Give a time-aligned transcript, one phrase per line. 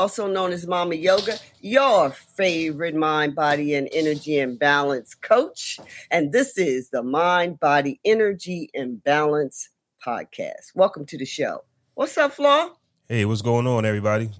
[0.00, 5.78] also known as Mama Yoga, your favorite mind, body, and energy and balance coach.
[6.10, 9.68] And this is the Mind, Body, Energy, and Balance
[10.02, 10.74] podcast.
[10.74, 11.64] Welcome to the show.
[11.92, 12.70] What's up, Flaw?
[13.10, 14.30] Hey, what's going on, everybody?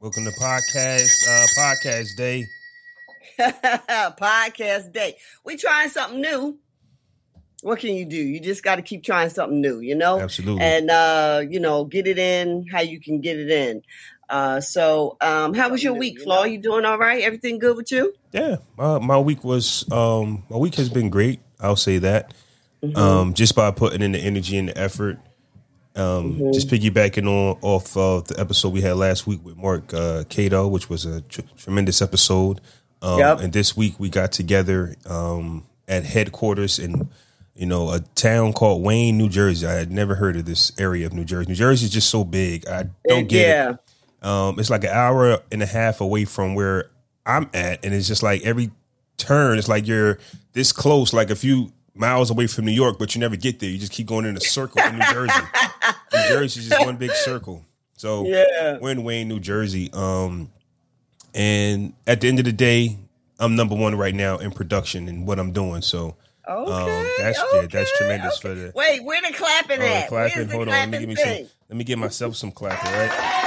[0.00, 2.44] Welcome to podcast uh, podcast day.
[3.38, 5.18] podcast day.
[5.44, 6.58] We trying something new
[7.62, 8.16] what can you do?
[8.16, 10.20] You just got to keep trying something new, you know?
[10.20, 10.62] Absolutely.
[10.62, 13.82] And, uh, you know, get it in how you can get it in.
[14.28, 16.44] Uh, so, um, how was your week, Flaw?
[16.44, 17.22] You doing all right?
[17.22, 18.14] Everything good with you?
[18.32, 21.40] Yeah, my, my week was, um, my week has been great.
[21.60, 22.34] I'll say that.
[22.82, 22.96] Mm-hmm.
[22.96, 25.18] Um, just by putting in the energy and the effort.
[25.94, 26.52] Um, mm-hmm.
[26.52, 30.68] just piggybacking on off of the episode we had last week with Mark uh, Cato,
[30.68, 32.60] which was a tr- tremendous episode.
[33.00, 33.40] Um, yep.
[33.40, 37.08] And this week we got together um, at headquarters in
[37.56, 39.66] you know, a town called Wayne, New Jersey.
[39.66, 41.48] I had never heard of this area of New Jersey.
[41.48, 42.68] New Jersey is just so big.
[42.68, 43.70] I don't get yeah.
[43.70, 43.78] it.
[44.26, 46.90] Um, it's like an hour and a half away from where
[47.24, 48.70] I'm at, and it's just like every
[49.18, 50.18] turn, it's like you're
[50.52, 53.70] this close, like a few miles away from New York, but you never get there.
[53.70, 55.40] You just keep going in a circle in New Jersey.
[56.12, 57.64] New Jersey is just one big circle.
[57.96, 58.78] So yeah.
[58.80, 59.90] we're in Wayne, New Jersey.
[59.92, 60.50] Um,
[61.32, 62.98] and at the end of the day,
[63.38, 65.82] I'm number one right now in production and what I'm doing.
[65.82, 66.16] So
[66.48, 68.48] Okay, um, that's okay, yeah, that's tremendous okay.
[68.48, 68.72] for the.
[68.74, 70.08] Wait, where the clapping uh, at?
[70.08, 70.48] Clapping.
[70.48, 71.48] Hold on, let me give me some.
[71.68, 73.42] Let me give myself some clapping, right?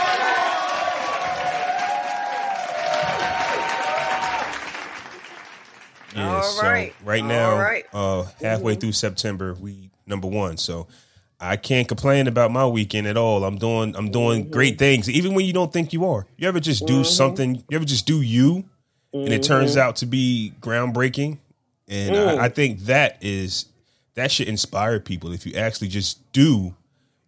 [6.15, 6.93] Yeah, All so right.
[7.03, 7.85] right now, right.
[7.93, 8.81] uh halfway mm-hmm.
[8.81, 10.57] through September, we number one.
[10.57, 10.87] So
[11.39, 13.43] I can't complain about my weekend at all.
[13.43, 14.51] I'm doing I'm doing mm-hmm.
[14.51, 16.25] great things, even when you don't think you are.
[16.37, 17.03] You ever just do mm-hmm.
[17.03, 17.55] something?
[17.69, 18.65] You ever just do you,
[19.13, 19.79] and it turns mm-hmm.
[19.79, 21.37] out to be groundbreaking?
[21.87, 22.37] And mm.
[22.37, 23.65] I, I, think that is
[24.13, 25.31] that should inspire people.
[25.31, 26.75] If you actually just do,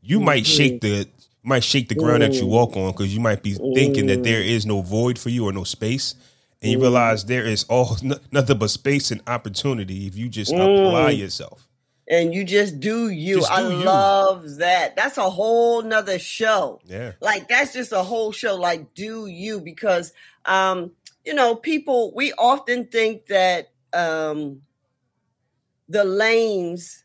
[0.01, 0.25] you mm-hmm.
[0.25, 1.07] might shake the
[1.43, 2.27] might shake the ground mm.
[2.27, 3.73] that you walk on because you might be mm.
[3.73, 6.15] thinking that there is no void for you or no space,
[6.61, 6.81] and you mm.
[6.81, 11.17] realize there is all n- nothing but space and opportunity if you just apply mm.
[11.17, 11.67] yourself.
[12.09, 13.37] And you just do you.
[13.37, 13.85] Just do I you.
[13.85, 14.97] love that.
[14.97, 16.81] That's a whole nother show.
[16.85, 17.13] Yeah.
[17.21, 18.55] Like that's just a whole show.
[18.55, 20.11] Like do you because
[20.45, 20.91] um,
[21.25, 24.61] you know, people we often think that um,
[25.87, 27.03] the lanes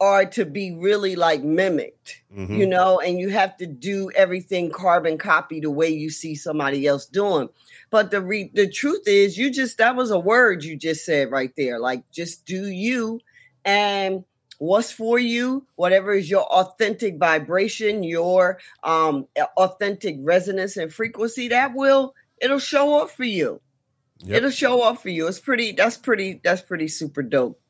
[0.00, 2.54] are to be really like mimicked, mm-hmm.
[2.54, 6.86] you know, and you have to do everything carbon copy the way you see somebody
[6.86, 7.48] else doing.
[7.94, 11.30] But the re- the truth is, you just that was a word you just said
[11.30, 11.78] right there.
[11.78, 13.20] Like just do you,
[13.64, 14.24] and
[14.58, 21.72] what's for you, whatever is your authentic vibration, your um authentic resonance and frequency, that
[21.76, 23.60] will it'll show up for you.
[24.24, 24.38] Yep.
[24.38, 25.28] It'll show up for you.
[25.28, 25.70] It's pretty.
[25.70, 26.40] That's pretty.
[26.42, 27.60] That's pretty super dope.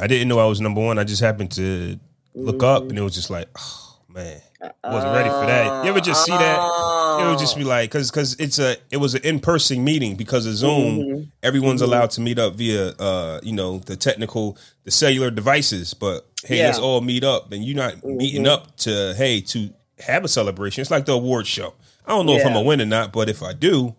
[0.00, 1.00] I didn't know I was number one.
[1.00, 1.98] I just happened to
[2.36, 2.84] look mm-hmm.
[2.84, 5.84] up, and it was just like, oh man, I wasn't uh, ready for that.
[5.84, 7.20] You ever just see that?
[7.20, 10.16] It would just be like, because because it's a it was an in person meeting
[10.16, 10.98] because of Zoom.
[10.98, 11.22] Mm-hmm.
[11.42, 11.92] Everyone's mm-hmm.
[11.92, 16.58] allowed to meet up via uh you know the technical the cellular devices, but hey,
[16.58, 16.66] yeah.
[16.66, 18.16] let's all meet up, and you're not mm-hmm.
[18.16, 20.80] meeting up to hey to have a celebration.
[20.80, 21.74] It's like the award show.
[22.06, 22.40] I don't know yeah.
[22.40, 23.94] if I'm gonna win or not, but if I do,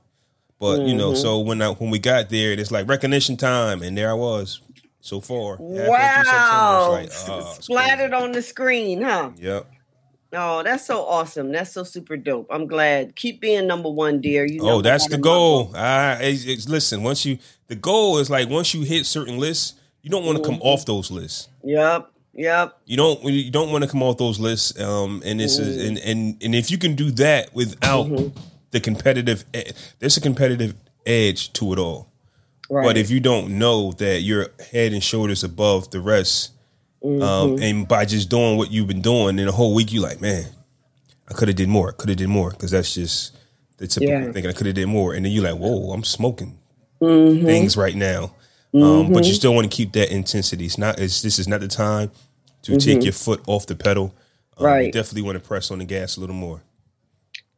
[0.59, 0.87] but mm-hmm.
[0.87, 1.21] you know, mm-hmm.
[1.21, 4.61] so when I when we got there, it's like recognition time, and there I was
[5.03, 5.57] so far.
[5.59, 6.91] Wow!
[6.91, 9.31] Like, oh, Splattered on the screen, huh?
[9.37, 9.69] Yep.
[10.33, 11.51] Oh, that's so awesome.
[11.51, 12.47] That's so super dope.
[12.49, 13.15] I'm glad.
[13.15, 14.45] Keep being number one, dear.
[14.45, 15.71] You know oh, that's the goal.
[15.75, 17.03] Ah, it's, it's, listen.
[17.03, 20.43] Once you, the goal is like once you hit certain lists, you don't want to
[20.43, 20.59] mm-hmm.
[20.59, 21.49] come off those lists.
[21.63, 22.09] Yep.
[22.35, 22.79] Yep.
[22.85, 24.79] You don't you don't want to come off those lists.
[24.79, 25.69] Um, and this mm-hmm.
[25.69, 28.37] is and, and and if you can do that without mm-hmm
[28.73, 29.45] the competitive
[29.99, 30.73] there's a competitive
[31.05, 32.11] edge to it all.
[32.69, 32.83] Right.
[32.83, 36.51] But if you don't know that you're head and shoulders above the rest,
[37.03, 37.21] mm-hmm.
[37.21, 40.21] um, and by just doing what you've been doing in a whole week, you like,
[40.21, 40.45] man,
[41.29, 41.89] I could have did more.
[41.89, 43.37] I could have did more because that's just
[43.77, 44.31] the typical yeah.
[44.31, 44.47] thinking.
[44.47, 46.57] I could have did more, and then you're like, whoa, I'm smoking
[47.01, 47.45] mm-hmm.
[47.45, 48.33] things right now.
[48.73, 48.83] Mm-hmm.
[48.83, 49.35] Um, but you mm-hmm.
[49.35, 50.65] still want to keep that intensity.
[50.65, 50.99] It's not.
[50.99, 52.11] It's, this is not the time
[52.63, 53.01] to take mm-hmm.
[53.01, 54.15] your foot off the pedal.
[54.57, 54.85] Um, right.
[54.87, 56.61] You definitely want to press on the gas a little more.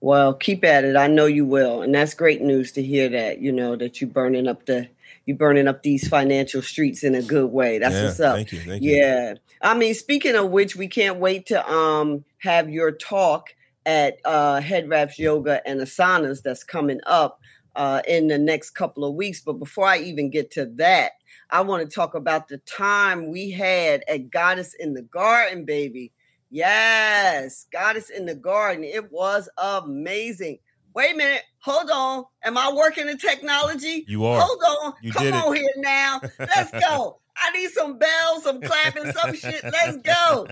[0.02, 0.96] Well, keep at it.
[0.96, 3.40] I know you will, and that's great news to hear that.
[3.40, 4.88] You know that you're burning up the
[5.26, 7.80] you burning up these financial streets in a good way.
[7.80, 8.36] That's yeah, what's up.
[8.36, 8.60] Thank you.
[8.60, 8.96] Thank you.
[8.96, 9.34] Yeah.
[9.62, 13.50] I mean, speaking of which, we can't wait to um have your talk
[13.86, 17.40] at uh Head Wraps Yoga and Asanas that's coming up
[17.76, 19.42] uh in the next couple of weeks.
[19.42, 21.14] But before I even get to that,
[21.50, 26.12] I want to talk about the time we had at Goddess in the Garden, baby.
[26.52, 28.84] Yes, Goddess in the Garden.
[28.84, 30.60] It was amazing.
[30.96, 31.44] Wait a minute.
[31.60, 32.24] Hold on.
[32.44, 34.06] Am I working in technology?
[34.08, 34.40] You are.
[34.42, 34.94] Hold on.
[35.02, 35.60] You Come on it.
[35.60, 36.22] here now.
[36.40, 37.20] Let's go.
[37.38, 39.62] I need some bells, some clapping, some shit.
[39.62, 40.48] Let's go.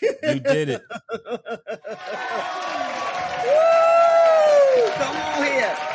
[0.00, 0.82] you did it.
[1.02, 1.18] Woo!
[4.94, 5.90] Come on here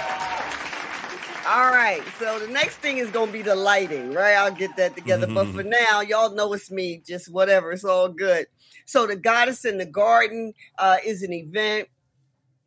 [1.85, 2.03] right.
[2.19, 4.35] So the next thing is going to be the lighting, right?
[4.35, 5.27] I'll get that together.
[5.27, 5.35] Mm-hmm.
[5.35, 7.01] But for now, y'all know it's me.
[7.05, 7.71] Just whatever.
[7.71, 8.47] It's all good.
[8.85, 11.87] So the Goddess in the Garden uh, is an event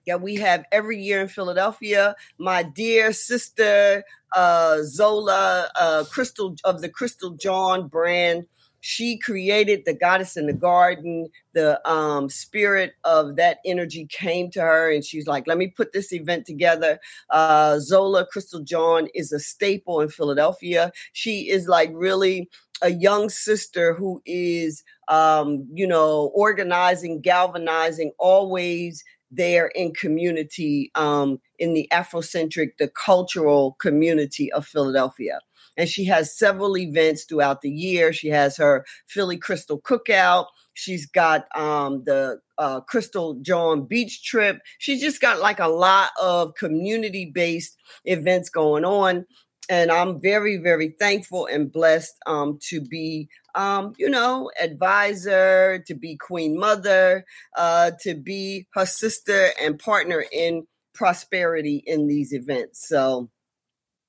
[0.09, 2.17] that we have every year in Philadelphia.
[2.39, 4.03] My dear sister
[4.35, 8.47] uh, Zola uh, Crystal of the Crystal John brand.
[8.81, 11.29] She created the goddess in the garden.
[11.53, 15.93] The um, spirit of that energy came to her and she's like let me put
[15.93, 16.99] this event together.
[17.31, 20.93] Uh, zola crystal john is a staple in philadelphia.
[21.13, 22.49] She is like really
[22.81, 31.41] a young sister who is um, you know organizing galvanizing always there in community um,
[31.59, 35.41] in the afrocentric the cultural community of philadelphia
[35.79, 38.13] and she has several events throughout the year.
[38.13, 40.47] She has her Philly Crystal Cookout.
[40.75, 44.61] She's got um, the uh, Crystal John Beach trip.
[44.79, 49.25] She's just got like a lot of community based events going on.
[49.71, 55.95] And I'm very, very thankful and blessed um, to be, um, you know, advisor, to
[55.95, 57.27] be queen mother,
[57.57, 62.89] uh, to be her sister and partner in prosperity in these events.
[62.89, 63.29] So,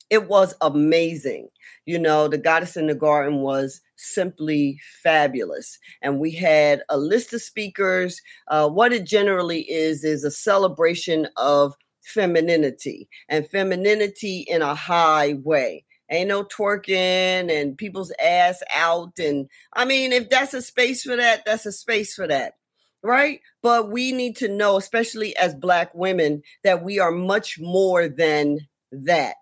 [0.09, 1.49] it was amazing.
[1.85, 5.77] You know, the Goddess in the Garden was simply fabulous.
[6.01, 8.21] And we had a list of speakers.
[8.47, 15.33] Uh, what it generally is, is a celebration of femininity and femininity in a high
[15.43, 15.85] way.
[16.09, 19.19] Ain't no twerking and people's ass out.
[19.19, 22.53] And I mean, if that's a space for that, that's a space for that
[23.01, 23.39] right?
[23.63, 28.59] But we need to know, especially as Black women, that we are much more than
[28.91, 29.35] that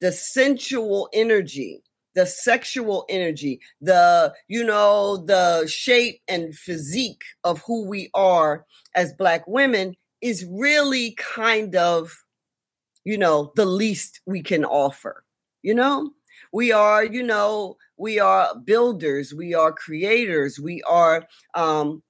[0.00, 1.82] the sensual energy
[2.14, 8.64] the sexual energy the you know the shape and physique of who we are
[8.94, 12.12] as black women is really kind of
[13.04, 15.24] you know the least we can offer
[15.62, 16.10] you know
[16.52, 22.02] we are you know we are builders we are creators we are um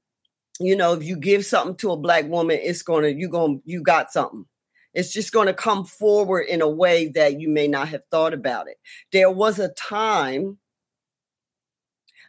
[0.61, 3.83] you know if you give something to a black woman it's gonna you gonna you
[3.83, 4.47] got something
[4.95, 8.69] it's just to come forward in a way that you may not have thought about
[8.69, 8.79] it.
[9.11, 10.59] There was a time,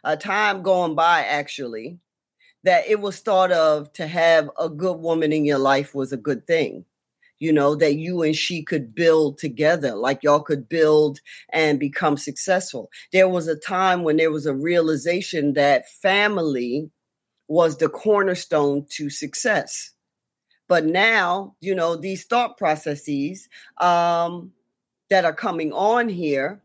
[0.02, 1.98] a time going by actually,
[2.62, 6.16] that it was thought of to have a good woman in your life was a
[6.16, 6.86] good thing.
[7.44, 11.20] You know, that you and she could build together, like y'all could build
[11.52, 12.90] and become successful.
[13.12, 16.90] There was a time when there was a realization that family
[17.48, 19.94] was the cornerstone to success
[20.68, 23.48] but now, you know, these thought processes
[23.80, 24.52] um,
[25.10, 26.62] that are coming on here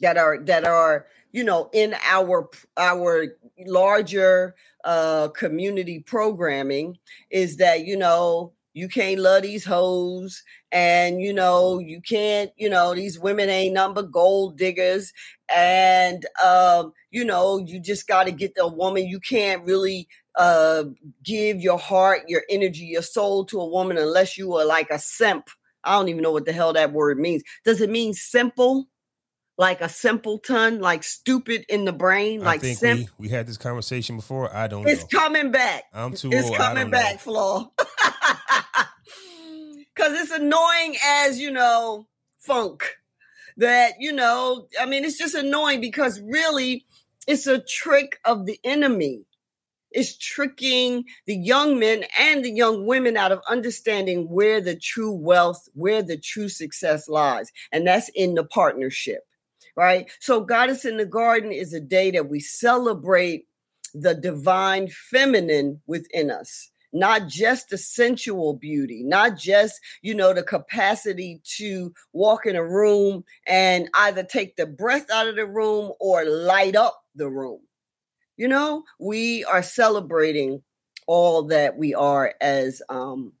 [0.00, 3.36] that are that are you know in our our
[3.66, 4.54] larger
[4.84, 6.96] uh community programming
[7.30, 10.42] is that you know you can't love these hoes
[10.72, 15.12] and you know you can't you know these women ain't number gold diggers
[15.54, 20.84] and um you know you just got to get the woman you can't really uh,
[21.24, 24.98] give your heart, your energy, your soul to a woman unless you are like a
[24.98, 25.48] simp.
[25.82, 27.42] I don't even know what the hell that word means.
[27.64, 28.88] Does it mean simple?
[29.58, 33.10] Like a simpleton, like stupid in the brain, like simp?
[33.18, 34.54] We, we, had this conversation before.
[34.54, 35.20] I don't it's know.
[35.20, 35.84] coming back.
[35.92, 36.56] I'm too it's old.
[36.56, 37.70] coming back, Flaw.
[39.94, 42.06] Because it's annoying as, you know,
[42.38, 42.84] funk.
[43.56, 46.86] That, you know, I mean, it's just annoying because really
[47.26, 49.24] it's a trick of the enemy
[49.92, 55.12] is tricking the young men and the young women out of understanding where the true
[55.12, 57.50] wealth, where the true success lies.
[57.72, 59.26] And that's in the partnership,
[59.76, 60.08] right?
[60.20, 63.46] So, Goddess in the Garden is a day that we celebrate
[63.92, 66.70] the divine feminine within us.
[66.92, 72.64] Not just the sensual beauty, not just, you know, the capacity to walk in a
[72.64, 77.60] room and either take the breath out of the room or light up the room.
[78.36, 80.62] You know, we are celebrating
[81.06, 83.32] all that we are as um,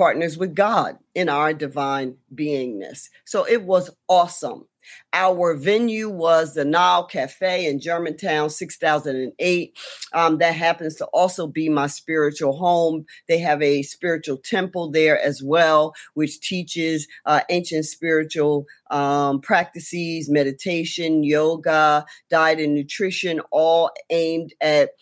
[0.00, 3.10] partners with God in our divine beingness.
[3.26, 4.64] So it was awesome.
[5.12, 9.78] Our venue was the Nile Cafe in Germantown, 6008.
[10.14, 13.04] Um, that happens to also be my spiritual home.
[13.28, 20.30] They have a spiritual temple there as well, which teaches uh, ancient spiritual um, practices,
[20.30, 24.92] meditation, yoga, diet, and nutrition, all aimed at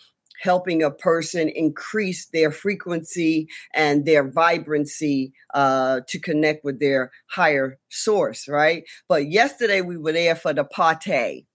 [0.40, 7.78] helping a person increase their frequency and their vibrancy uh, to connect with their higher
[7.88, 8.84] source, right?
[9.08, 11.46] But yesterday we were there for the party.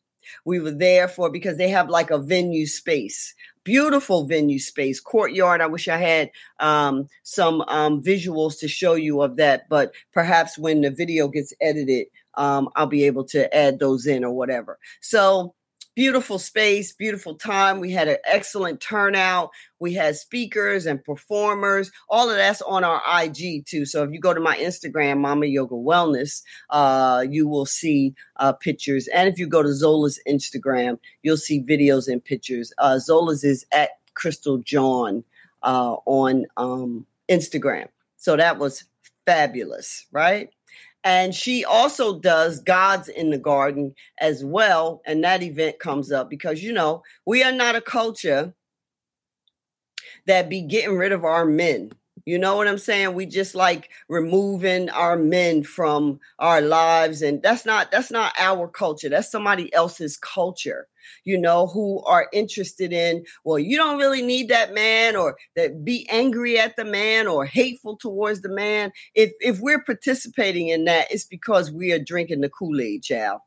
[0.45, 5.61] We were there for because they have like a venue space beautiful venue space, courtyard.
[5.61, 10.57] I wish I had um, some um, visuals to show you of that, but perhaps
[10.57, 14.79] when the video gets edited, um, I'll be able to add those in or whatever.
[15.01, 15.53] So
[15.95, 17.79] beautiful space, beautiful time.
[17.79, 19.51] We had an excellent turnout.
[19.79, 21.91] We had speakers and performers.
[22.09, 23.85] All of that's on our IG too.
[23.85, 28.53] So if you go to my Instagram, Mama Yoga Wellness, uh, you will see uh,
[28.53, 29.07] pictures.
[29.07, 32.73] And if you go to Zola's Instagram, you'll see videos and pictures.
[32.77, 35.23] Uh, Zola's is at Crystal John
[35.61, 37.87] uh, on um, Instagram.
[38.17, 38.85] So that was
[39.25, 40.49] fabulous, right?
[41.03, 45.01] And she also does Gods in the Garden as well.
[45.05, 48.53] And that event comes up because, you know, we are not a culture
[50.27, 51.91] that be getting rid of our men.
[52.25, 53.15] You know what I'm saying?
[53.15, 58.67] We just like removing our men from our lives and that's not that's not our
[58.67, 59.09] culture.
[59.09, 60.87] That's somebody else's culture.
[61.25, 65.83] You know, who are interested in, well, you don't really need that man or that
[65.83, 68.93] be angry at the man or hateful towards the man.
[69.15, 73.41] If if we're participating in that, it's because we are drinking the Kool-Aid, child.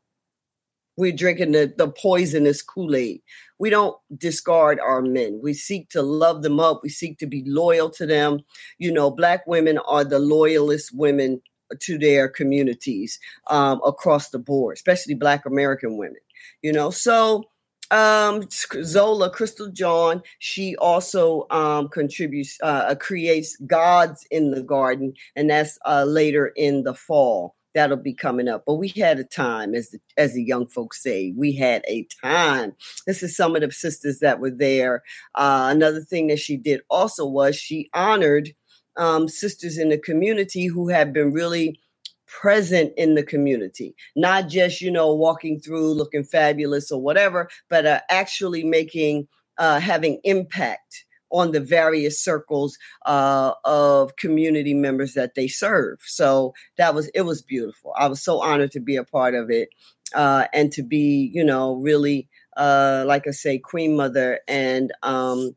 [0.97, 3.21] We're drinking the, the poisonous Kool-Aid.
[3.59, 5.39] We don't discard our men.
[5.41, 6.81] We seek to love them up.
[6.83, 8.39] We seek to be loyal to them.
[8.79, 11.41] You know, black women are the loyalist women
[11.81, 16.19] to their communities um, across the board, especially black American women.
[16.61, 17.43] You know, so
[17.89, 18.43] um
[18.83, 25.79] zola crystal john she also um contributes uh creates gods in the garden and that's
[25.85, 28.63] uh later in the fall that'll be coming up.
[28.65, 32.07] But we had a time, as the, as the young folks say, we had a
[32.23, 32.73] time.
[33.05, 35.03] This is some of the sisters that were there.
[35.35, 38.49] Uh, another thing that she did also was she honored
[38.97, 41.79] um, sisters in the community who have been really
[42.25, 47.85] present in the community, not just you know walking through looking fabulous or whatever, but
[47.85, 55.35] uh, actually making uh, having impact on the various circles uh, of community members that
[55.35, 55.99] they serve.
[56.05, 57.93] So that was it was beautiful.
[57.97, 59.69] I was so honored to be a part of it
[60.13, 65.55] uh, and to be, you know, really uh, like I say, queen mother and um,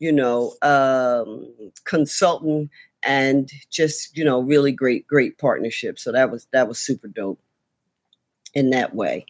[0.00, 1.48] you know um,
[1.84, 2.70] consultant
[3.04, 5.98] and just you know really great great partnership.
[5.98, 7.40] So that was that was super dope
[8.54, 9.24] in that way.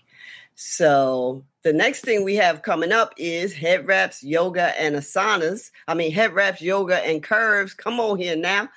[0.54, 5.70] So the next thing we have coming up is head wraps, yoga, and asanas.
[5.88, 7.74] I mean, head wraps, yoga, and curves.
[7.74, 8.68] Come on here now.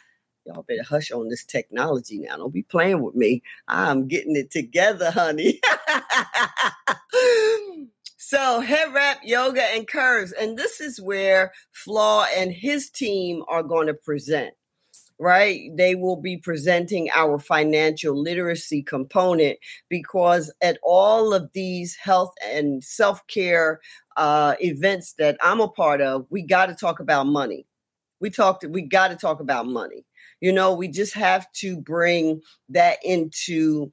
[0.46, 2.38] Y'all better hush on this technology now.
[2.38, 3.41] Don't be playing with me.
[3.67, 5.60] I'm getting it together, honey.
[8.17, 10.34] so, head wrap, yoga, and curves.
[10.34, 14.53] And this is where Flaw and his team are going to present
[15.19, 15.72] right?
[15.75, 19.57] They will be presenting our financial literacy component
[19.89, 23.79] because at all of these health and self care
[24.17, 27.65] uh, events that I'm a part of, we got to talk about money.
[28.19, 30.05] We talked, we got to talk about money.
[30.41, 33.89] You know, we just have to bring that into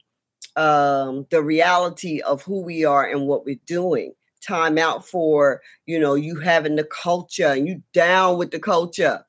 [0.55, 4.13] um, the reality of who we are and what we're doing.
[4.45, 9.23] Time out for, you know, you having the culture and you down with the culture.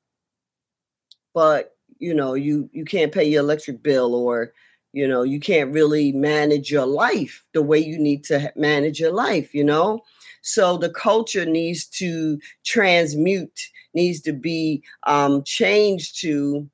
[1.32, 4.52] But you know you you can't pay your electric bill or
[4.92, 9.12] you know you can't really manage your life the way you need to manage your
[9.12, 10.00] life you know?
[10.46, 13.60] So the culture needs to transmute
[13.94, 16.68] needs to be um, changed to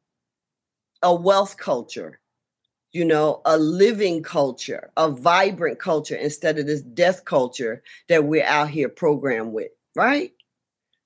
[1.02, 2.20] a wealth culture
[2.92, 8.44] you know a living culture a vibrant culture instead of this death culture that we're
[8.44, 10.32] out here programmed with right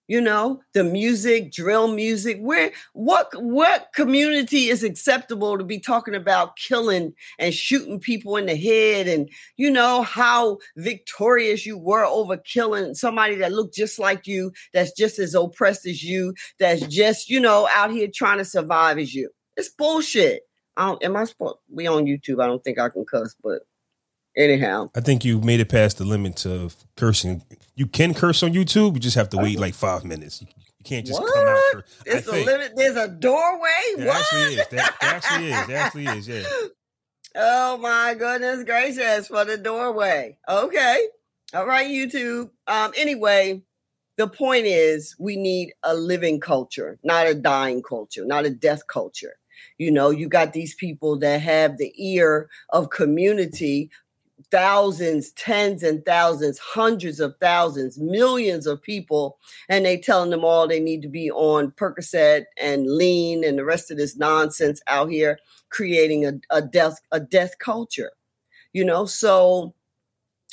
[0.06, 6.14] you know the music drill music where what what community is acceptable to be talking
[6.14, 12.04] about killing and shooting people in the head and you know how victorious you were
[12.04, 16.86] over killing somebody that looked just like you that's just as oppressed as you that's
[16.86, 20.42] just you know out here trying to survive as you it's bullshit
[20.76, 22.42] I don't, am I supposed we on YouTube?
[22.42, 23.62] I don't think I can cuss, but
[24.36, 24.90] anyhow.
[24.94, 27.42] I think you made it past the limit of cursing.
[27.74, 30.42] You can curse on YouTube, you just have to wait like five minutes.
[30.42, 30.48] You,
[30.84, 31.32] can't just what?
[31.32, 31.58] come out.
[31.72, 32.72] For, it's a limit.
[32.76, 33.70] There's a doorway.
[33.96, 34.16] What?
[34.16, 34.68] actually is.
[34.68, 35.66] There actually is.
[35.66, 36.28] There actually is.
[36.28, 36.42] Yeah.
[37.36, 40.38] Oh my goodness gracious for the doorway.
[40.48, 41.08] Okay.
[41.52, 42.50] All right, YouTube.
[42.68, 43.60] Um, anyway,
[44.16, 48.86] the point is we need a living culture, not a dying culture, not a death
[48.86, 49.34] culture.
[49.78, 53.90] You know, you got these people that have the ear of community
[54.50, 59.38] thousands, tens and thousands, hundreds of thousands, millions of people,
[59.68, 63.64] and they telling them all they need to be on Percocet and lean and the
[63.64, 65.38] rest of this nonsense out here,
[65.70, 68.12] creating a, a death a death culture.
[68.72, 69.74] You know, so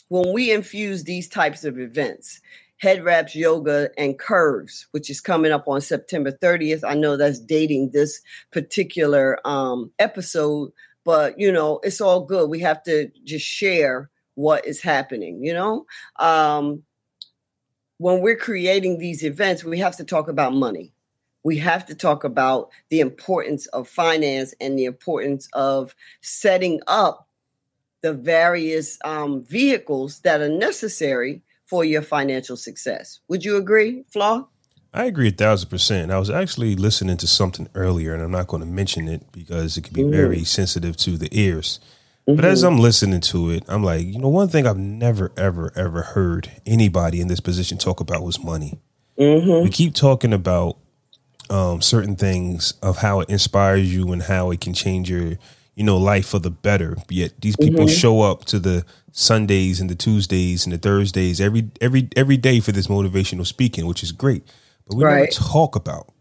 [0.10, 2.42] when we infuse these types of events,
[2.82, 6.84] Head Wraps Yoga and Curves, which is coming up on September 30th.
[6.84, 8.22] I know that's dating this
[8.52, 10.72] particular um, episode,
[11.04, 12.50] but you know, it's all good.
[12.50, 15.86] We have to just share what is happening, you know?
[16.20, 16.84] Um,
[17.98, 20.94] when we're creating these events, we have to talk about money.
[21.44, 27.28] We have to talk about the importance of finance and the importance of setting up
[28.02, 33.20] the various um, vehicles that are necessary for your financial success.
[33.28, 34.48] Would you agree, Flaw?
[34.94, 36.12] I agree a thousand percent.
[36.12, 39.78] I was actually listening to something earlier, and I'm not going to mention it because
[39.78, 40.12] it could be mm-hmm.
[40.12, 41.80] very sensitive to the ears.
[42.28, 42.36] Mm-hmm.
[42.36, 42.74] But as mm-hmm.
[42.74, 46.52] I'm listening to it, I'm like, you know, one thing I've never, ever, ever heard
[46.66, 48.80] anybody in this position talk about was money.
[49.18, 49.64] Mm-hmm.
[49.64, 50.78] We keep talking about
[51.50, 55.38] um, certain things of how it inspires you and how it can change your
[55.76, 56.98] you know, life for the better.
[57.10, 57.96] Yet these people mm-hmm.
[57.96, 62.60] show up to the Sundays and the Tuesdays and the Thursdays every every every day
[62.60, 64.44] for this motivational speaking, which is great.
[64.92, 65.20] But we right.
[65.20, 66.12] never talk about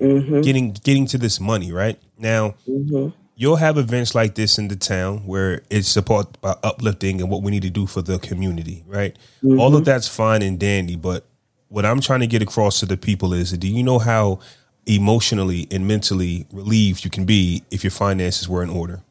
[0.00, 0.40] mm-hmm.
[0.42, 2.54] getting getting to this money right now.
[2.68, 3.08] Mm-hmm.
[3.34, 7.42] You'll have events like this in the town where it's about, about uplifting and what
[7.42, 9.16] we need to do for the community, right?
[9.42, 9.84] All of mm-hmm.
[9.84, 11.24] that's fine and dandy, but
[11.68, 14.40] what I'm trying to get across to the people is, do you know how
[14.86, 19.02] emotionally and mentally relieved you can be if your finances were in order.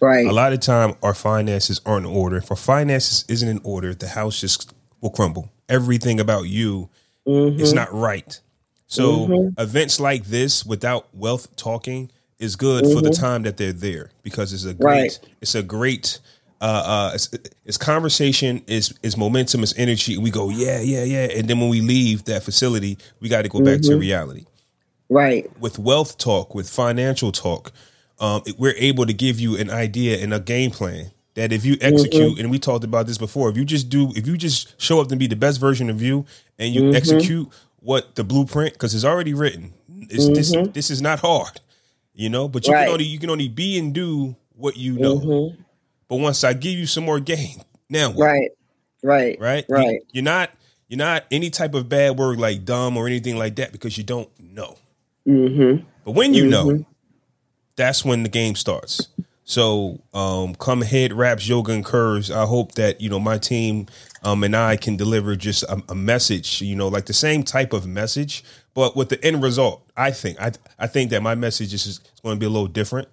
[0.00, 0.26] Right.
[0.26, 2.36] A lot of time our finances aren't in order.
[2.36, 5.50] If our finances isn't in order, the house just will crumble.
[5.68, 6.90] Everything about you
[7.26, 7.60] mm-hmm.
[7.60, 8.38] is not right.
[8.94, 9.60] So mm-hmm.
[9.60, 12.94] events like this without wealth talking is good mm-hmm.
[12.94, 13.20] for the mm-hmm.
[13.20, 15.20] time that they're there because it's a great right.
[15.40, 16.20] it's a great
[16.60, 17.28] uh, uh, it's,
[17.64, 20.16] it's, conversation, is is momentum, is energy.
[20.16, 23.48] We go, yeah, yeah, yeah, and then when we leave that facility, we got to
[23.48, 23.98] go back to mm-hmm.
[23.98, 24.46] reality.
[25.10, 25.50] Right.
[25.58, 27.72] With wealth talk, with financial talk,
[28.20, 31.76] um, we're able to give you an idea and a game plan that if you
[31.80, 32.40] execute, mm-hmm.
[32.40, 35.10] and we talked about this before, if you just do, if you just show up
[35.10, 36.24] and be the best version of you,
[36.58, 36.94] and you mm-hmm.
[36.94, 37.48] execute
[37.84, 39.74] what the blueprint, because it's already written.
[39.88, 40.34] It's, mm-hmm.
[40.34, 41.60] This this is not hard,
[42.14, 42.48] you know.
[42.48, 42.84] But you right.
[42.84, 45.18] can only you can only be and do what you know.
[45.18, 45.62] Mm-hmm.
[46.08, 48.24] But once I give you some more game, now what?
[48.24, 48.50] right,
[49.02, 49.92] right, right, right.
[49.92, 50.50] You, you're not
[50.88, 54.04] you're not any type of bad word like dumb or anything like that because you
[54.04, 54.76] don't know.
[55.26, 55.84] Mm-hmm.
[56.04, 56.50] But when you mm-hmm.
[56.50, 56.86] know,
[57.76, 59.08] that's when the game starts.
[59.44, 62.30] So um, come head wraps yoga and curves.
[62.30, 63.86] I hope that you know my team
[64.22, 66.62] um, and I can deliver just a, a, message.
[66.62, 69.82] You know, like the same type of message, but with the end result.
[69.96, 72.68] I think I I think that my message is, is going to be a little
[72.68, 73.08] different.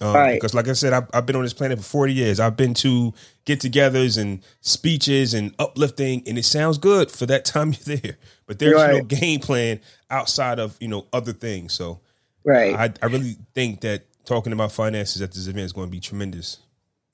[0.00, 0.34] Um, right.
[0.34, 2.38] Because, like I said, I've, I've, been on this planet for 40 years.
[2.38, 3.14] I've been to
[3.46, 8.18] get togethers and speeches and uplifting, and it sounds good for that time you're there.
[8.46, 8.92] But there's right.
[8.92, 11.72] no game plan outside of, you know, other things.
[11.72, 12.00] So,
[12.44, 12.74] right.
[12.74, 16.00] I, I really think that talking about finances at this event is going to be
[16.00, 16.58] tremendous.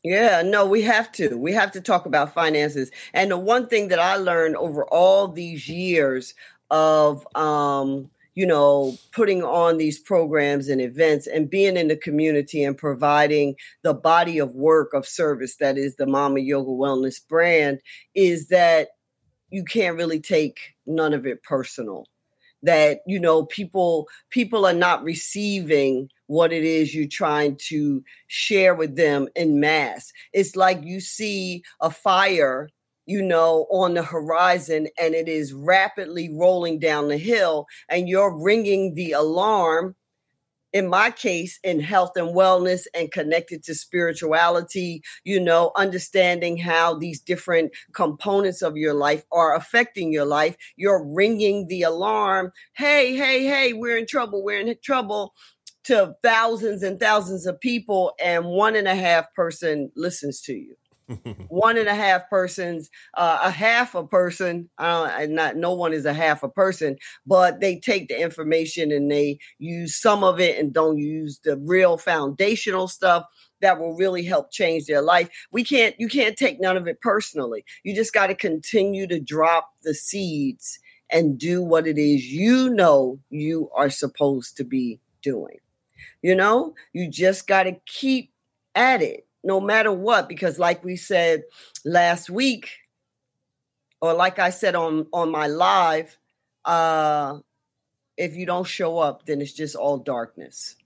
[0.02, 1.38] Yeah, no, we have to.
[1.38, 2.90] We have to talk about finances.
[3.14, 6.34] And the one thing that I learned over all these years
[6.70, 12.64] of, um, you know, putting on these programs and events and being in the community
[12.64, 17.80] and providing the body of work of service that is the Mama Yoga Wellness brand
[18.14, 18.88] is that
[19.50, 22.06] you can't really take none of it personal.
[22.64, 28.74] That, you know, people people are not receiving what it is you're trying to share
[28.74, 30.12] with them in mass.
[30.32, 32.70] It's like you see a fire
[33.04, 38.40] you know, on the horizon and it is rapidly rolling down the hill, and you're
[38.42, 39.96] ringing the alarm.
[40.72, 46.94] In my case, in health and wellness and connected to spirituality, you know, understanding how
[46.94, 52.52] these different components of your life are affecting your life, you're ringing the alarm.
[52.72, 54.42] Hey, hey, hey, we're in trouble.
[54.42, 55.34] We're in trouble
[55.84, 60.76] to thousands and thousands of people, and one and a half person listens to you
[61.48, 64.68] one and a half persons, uh, a half a person.
[64.78, 69.10] Uh, not no one is a half a person, but they take the information and
[69.10, 73.24] they use some of it and don't use the real foundational stuff
[73.60, 75.28] that will really help change their life.
[75.52, 75.94] We can't.
[75.98, 77.64] You can't take none of it personally.
[77.84, 80.78] You just got to continue to drop the seeds
[81.10, 85.58] and do what it is you know you are supposed to be doing.
[86.22, 88.32] You know, you just got to keep
[88.74, 91.42] at it no matter what because like we said
[91.84, 92.70] last week
[94.00, 96.18] or like i said on on my live
[96.64, 97.38] uh
[98.16, 100.76] if you don't show up then it's just all darkness.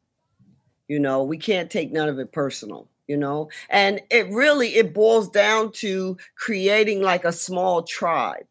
[0.89, 3.49] You know we can't take none of it personal you know?
[3.71, 8.51] And it really it boils down to creating like a small tribe.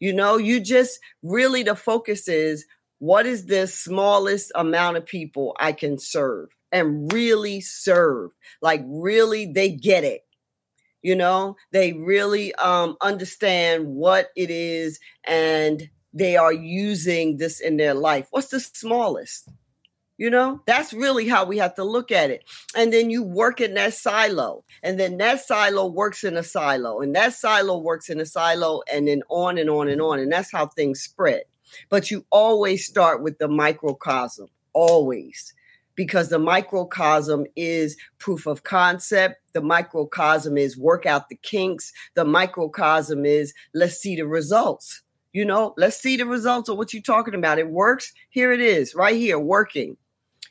[0.00, 2.66] You know you just really the focus is
[2.98, 8.32] what is the smallest amount of people i can serve and really serve.
[8.60, 10.22] Like, really, they get it.
[11.02, 17.76] You know, they really um, understand what it is and they are using this in
[17.76, 18.26] their life.
[18.30, 19.48] What's the smallest?
[20.18, 22.44] You know, that's really how we have to look at it.
[22.74, 27.00] And then you work in that silo, and then that silo works in a silo,
[27.00, 30.18] and that silo works in a silo, and then on and on and on.
[30.18, 31.42] And that's how things spread.
[31.88, 35.54] But you always start with the microcosm, always,
[35.94, 39.36] because the microcosm is proof of concept.
[39.52, 41.92] The microcosm is work out the kinks.
[42.14, 45.02] The microcosm is let's see the results.
[45.32, 47.58] You know, let's see the results of what you're talking about.
[47.58, 48.12] It works.
[48.30, 49.96] Here it is, right here, working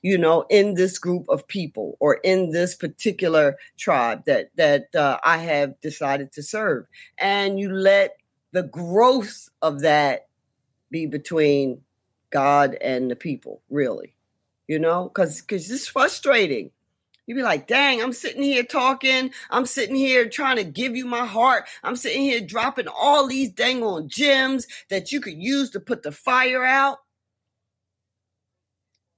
[0.06, 5.18] you know, in this group of people or in this particular tribe that that uh,
[5.24, 6.86] I have decided to serve,
[7.18, 8.16] and you let
[8.52, 10.28] the growth of that
[10.92, 11.82] be between
[12.30, 14.16] God and the people, really,
[14.68, 16.72] you know, because because it's frustrating.
[17.28, 19.32] You'd be like, dang, I'm sitting here talking.
[19.50, 21.68] I'm sitting here trying to give you my heart.
[21.84, 26.04] I'm sitting here dropping all these dang on gems that you could use to put
[26.04, 27.00] the fire out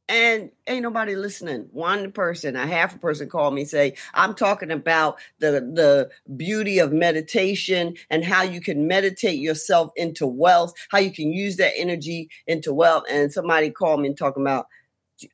[0.10, 1.68] and ain't nobody listening.
[1.72, 6.80] One person, a half a person called me say, I'm talking about the the beauty
[6.80, 11.74] of meditation and how you can meditate yourself into wealth, how you can use that
[11.76, 13.04] energy into wealth.
[13.10, 14.68] And somebody called me and talking about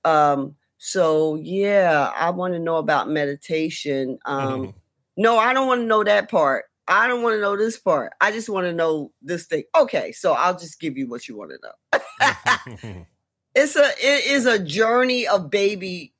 [0.05, 4.17] um so yeah, I want to know about meditation.
[4.25, 4.71] Um mm-hmm.
[5.17, 6.65] no, I don't want to know that part.
[6.87, 8.11] I don't want to know this part.
[8.19, 9.63] I just want to know this thing.
[9.77, 13.05] Okay, so I'll just give you what you want to know.
[13.55, 16.13] it's a it is a journey of baby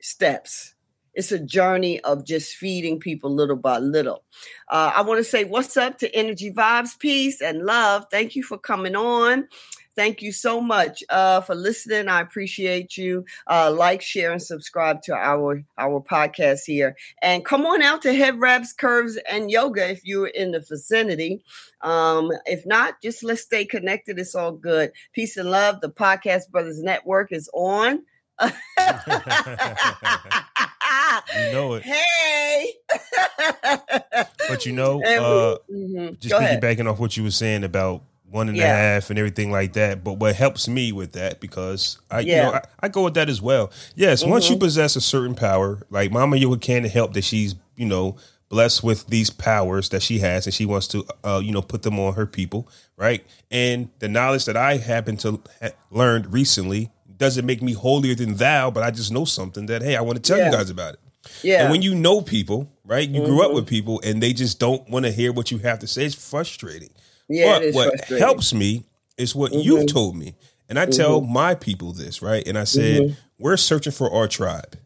[0.00, 0.74] steps.
[1.14, 4.22] It's a journey of just feeding people little by little.
[4.68, 8.06] Uh, i want to say what's up to energy vibes peace and love.
[8.10, 9.48] Thank you for coming on
[9.98, 12.06] Thank you so much uh, for listening.
[12.06, 13.24] I appreciate you.
[13.48, 16.94] Uh, like, share, and subscribe to our our podcast here.
[17.20, 21.42] And come on out to Head Wraps, Curves, and Yoga if you're in the vicinity.
[21.80, 24.20] Um, if not, just let's stay connected.
[24.20, 24.92] It's all good.
[25.12, 25.80] Peace and love.
[25.80, 28.04] The Podcast Brothers Network is on.
[28.40, 28.50] you
[31.50, 31.82] know it.
[31.82, 32.72] Hey.
[34.48, 36.14] but you know, uh, mm-hmm.
[36.20, 36.86] just Go piggybacking ahead.
[36.86, 38.64] off what you were saying about one and yeah.
[38.64, 40.04] a half and everything like that.
[40.04, 42.36] But what helps me with that because I yeah.
[42.36, 43.70] you know I, I, go with that as well.
[43.94, 44.30] Yes, mm-hmm.
[44.30, 44.64] once you mm-hmm.
[44.64, 48.16] possess a certain power, like Mama Yoga can't help that she's you know
[48.48, 51.82] blessed with these powers that she has and she wants to uh, you know put
[51.82, 53.24] them on her people, right?
[53.50, 58.34] And the knowledge that I happen to ha- learned recently doesn't make me holier than
[58.34, 60.46] thou, but I just know something that hey, I want to tell yeah.
[60.46, 61.00] you guys about it.
[61.42, 61.62] Yeah.
[61.62, 63.08] And when you know people, right?
[63.08, 63.30] You mm-hmm.
[63.30, 63.56] grew up mm-hmm.
[63.56, 66.04] with people and they just don't want to hear what you have to say.
[66.04, 66.90] It's frustrating.
[67.28, 68.84] Yeah, but what helps me
[69.16, 69.60] is what mm-hmm.
[69.60, 70.34] you've told me.
[70.68, 70.92] And I mm-hmm.
[70.92, 72.46] tell my people this, right?
[72.46, 73.14] And I said, mm-hmm.
[73.38, 74.76] we're searching for our tribe.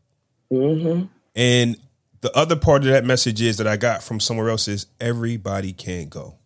[0.53, 1.07] Mm-hmm.
[1.35, 1.77] And
[2.21, 5.73] the other part of that message is that I got from somewhere else is everybody
[5.73, 6.37] can't go.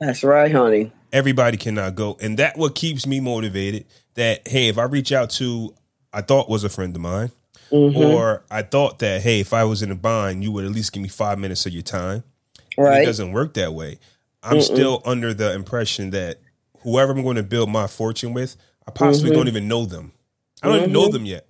[0.00, 0.92] That's right, honey.
[1.12, 2.16] Everybody cannot go.
[2.20, 5.74] And that what keeps me motivated that, hey, if I reach out to
[6.12, 7.30] I thought was a friend of mine,
[7.70, 7.96] mm-hmm.
[7.96, 10.92] or I thought that, hey, if I was in a bind, you would at least
[10.92, 12.24] give me five minutes of your time.
[12.78, 13.02] Right.
[13.02, 13.98] it doesn't work that way.
[14.46, 14.62] I'm Mm-mm.
[14.62, 16.40] still under the impression that
[16.80, 18.56] whoever I'm going to build my fortune with,
[18.86, 19.38] I possibly mm-hmm.
[19.38, 20.12] don't even know them.
[20.62, 20.82] I don't mm-hmm.
[20.84, 21.12] even know mm-hmm.
[21.12, 21.48] them yet.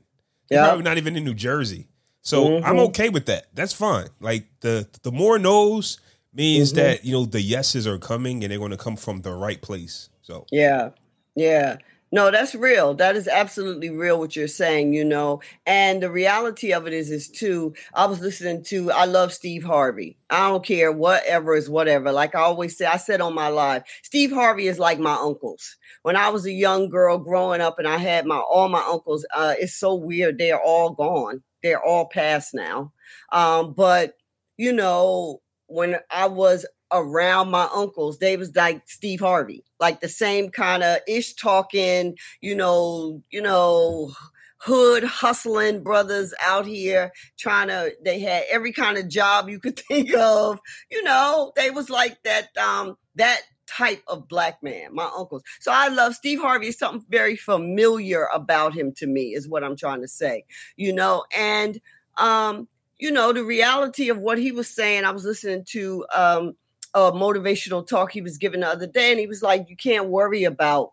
[0.48, 0.66] They're yeah.
[0.66, 1.88] probably not even in New Jersey.
[2.22, 2.66] So mm-hmm.
[2.66, 3.46] I'm okay with that.
[3.54, 4.08] That's fine.
[4.20, 6.00] Like the the more knows
[6.32, 6.82] means mm-hmm.
[6.82, 9.60] that you know the yeses are coming and they're going to come from the right
[9.60, 10.08] place.
[10.22, 10.90] So yeah,
[11.34, 11.76] yeah.
[12.12, 12.94] No, that's real.
[12.94, 15.40] That is absolutely real what you're saying, you know.
[15.66, 19.64] And the reality of it is is too, I was listening to I love Steve
[19.64, 20.16] Harvey.
[20.30, 22.12] I don't care whatever is whatever.
[22.12, 25.76] Like I always say, I said on my live, Steve Harvey is like my uncles.
[26.02, 29.26] When I was a young girl growing up and I had my all my uncles,
[29.34, 30.38] uh, it's so weird.
[30.38, 31.42] They're all gone.
[31.62, 32.92] They're all past now.
[33.32, 34.14] Um, but
[34.56, 38.18] you know, when I was around my uncles.
[38.18, 43.42] They was like Steve Harvey, like the same kind of ish talking, you know, you
[43.42, 44.12] know,
[44.58, 49.78] hood hustling brothers out here trying to they had every kind of job you could
[49.88, 50.60] think of.
[50.90, 55.42] You know, they was like that um that type of black man, my uncles.
[55.60, 56.72] So I love Steve Harvey.
[56.72, 60.44] Something very familiar about him to me is what I'm trying to say.
[60.76, 61.80] You know, and
[62.18, 62.68] um
[62.98, 66.54] you know the reality of what he was saying i was listening to um
[66.94, 70.08] a motivational talk he was giving the other day, and he was like, "You can't
[70.08, 70.92] worry about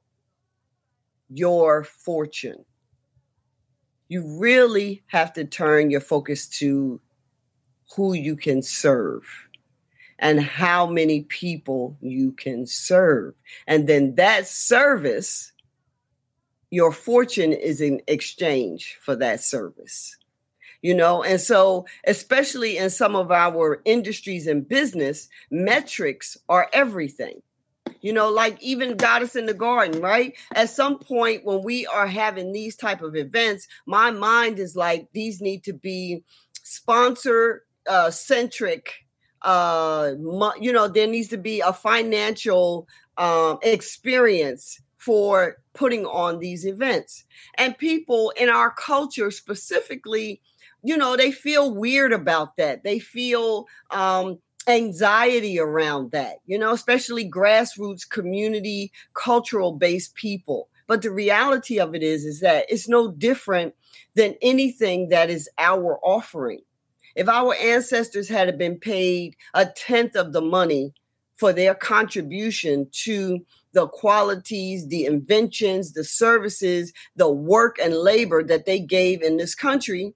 [1.30, 2.66] your fortune.
[4.08, 7.00] You really have to turn your focus to
[7.96, 9.24] who you can serve."
[10.24, 13.34] and how many people you can serve.
[13.68, 15.52] And then that service,
[16.70, 20.16] your fortune is in exchange for that service.
[20.84, 27.42] You know and so especially in some of our industries and business metrics are everything.
[28.02, 30.36] You know like even goddess in the garden right?
[30.54, 35.08] At some point when we are having these type of events my mind is like
[35.14, 36.24] these need to be
[36.62, 39.06] sponsor uh centric
[39.42, 40.14] uh
[40.62, 47.26] you know there needs to be a financial um experience for putting on these events.
[47.58, 50.42] And people in our culture specifically
[50.84, 56.74] you know they feel weird about that they feel um anxiety around that, you know,
[56.74, 60.70] especially grassroots community cultural based people.
[60.88, 63.74] But the reality of it is is that it's no different
[64.16, 66.62] than anything that is our offering.
[67.16, 70.94] If our ancestors had been paid a tenth of the money
[71.36, 78.66] for their contribution to the qualities, the inventions, the services, the work and labor that
[78.66, 80.14] they gave in this country,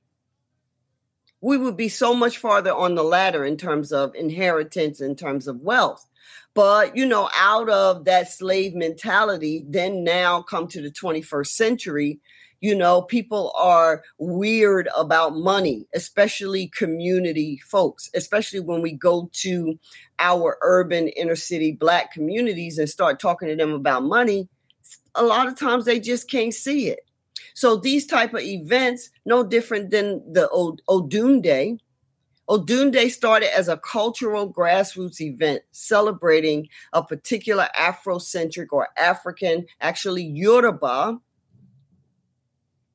[1.48, 5.48] we would be so much farther on the ladder in terms of inheritance, in terms
[5.48, 6.06] of wealth.
[6.54, 12.20] But, you know, out of that slave mentality, then now come to the 21st century,
[12.60, 19.80] you know, people are weird about money, especially community folks, especially when we go to
[20.20, 24.50] our urban inner city black communities and start talking to them about money.
[25.16, 27.07] A lot of times they just can't see it.
[27.58, 30.48] So these type of events, no different than the
[30.88, 31.80] Odunde.
[32.48, 40.22] Odun Day started as a cultural grassroots event celebrating a particular Afrocentric or African, actually
[40.22, 41.20] Yoruba,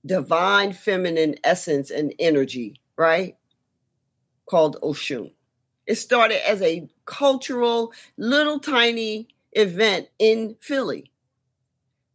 [0.06, 3.34] divine feminine essence and energy, right?
[4.48, 5.32] Called Oshun.
[5.88, 11.11] It started as a cultural, little tiny event in Philly.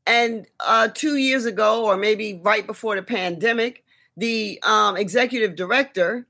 [0.08, 3.84] And uh, two years ago, or maybe right before the pandemic,
[4.16, 6.26] the um, executive director,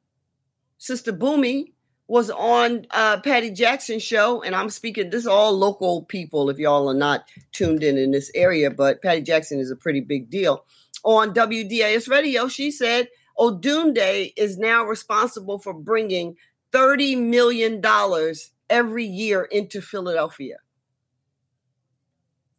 [0.80, 1.74] Sister Bumi,
[2.08, 5.12] was on uh, Patty Jackson's show, and I'm speaking.
[5.12, 6.50] This is all local people.
[6.50, 10.02] If y'all are not tuned in in this area, but Patty Jackson is a pretty
[10.02, 10.66] big deal.
[11.04, 16.36] On WDAS Radio, she said Odunde is now responsible for bringing
[16.72, 20.58] thirty million dollars every year into Philadelphia.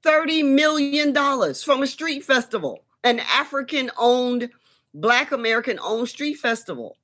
[0.05, 1.15] $30 million
[1.55, 4.51] from a street festival, an African owned,
[4.95, 6.97] Black American owned street festival,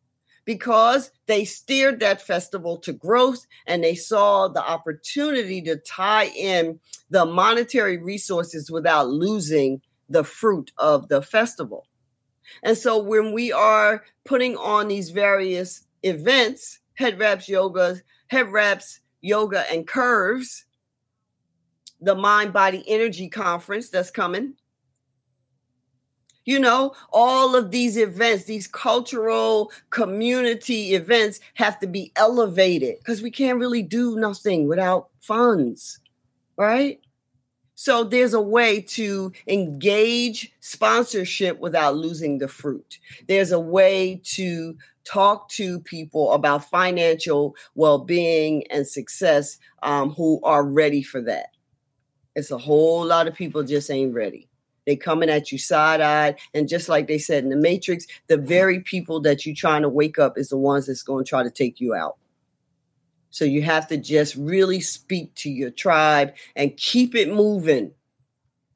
[0.44, 6.78] because they steered that festival to growth and they saw the opportunity to tie in
[7.10, 11.86] the monetary resources without losing the fruit of the festival.
[12.62, 19.00] And so when we are putting on these various events, head wraps yoga, head wraps
[19.22, 20.66] yoga and curves,
[22.04, 24.54] the Mind Body Energy Conference that's coming.
[26.44, 33.22] You know, all of these events, these cultural community events have to be elevated because
[33.22, 36.00] we can't really do nothing without funds,
[36.58, 37.00] right?
[37.76, 42.98] So there's a way to engage sponsorship without losing the fruit.
[43.26, 50.40] There's a way to talk to people about financial well being and success um, who
[50.42, 51.53] are ready for that.
[52.34, 54.48] It's a whole lot of people just ain't ready.
[54.86, 58.36] They coming at you side eyed, and just like they said in the Matrix, the
[58.36, 61.42] very people that you're trying to wake up is the ones that's going to try
[61.42, 62.16] to take you out.
[63.30, 67.92] So you have to just really speak to your tribe and keep it moving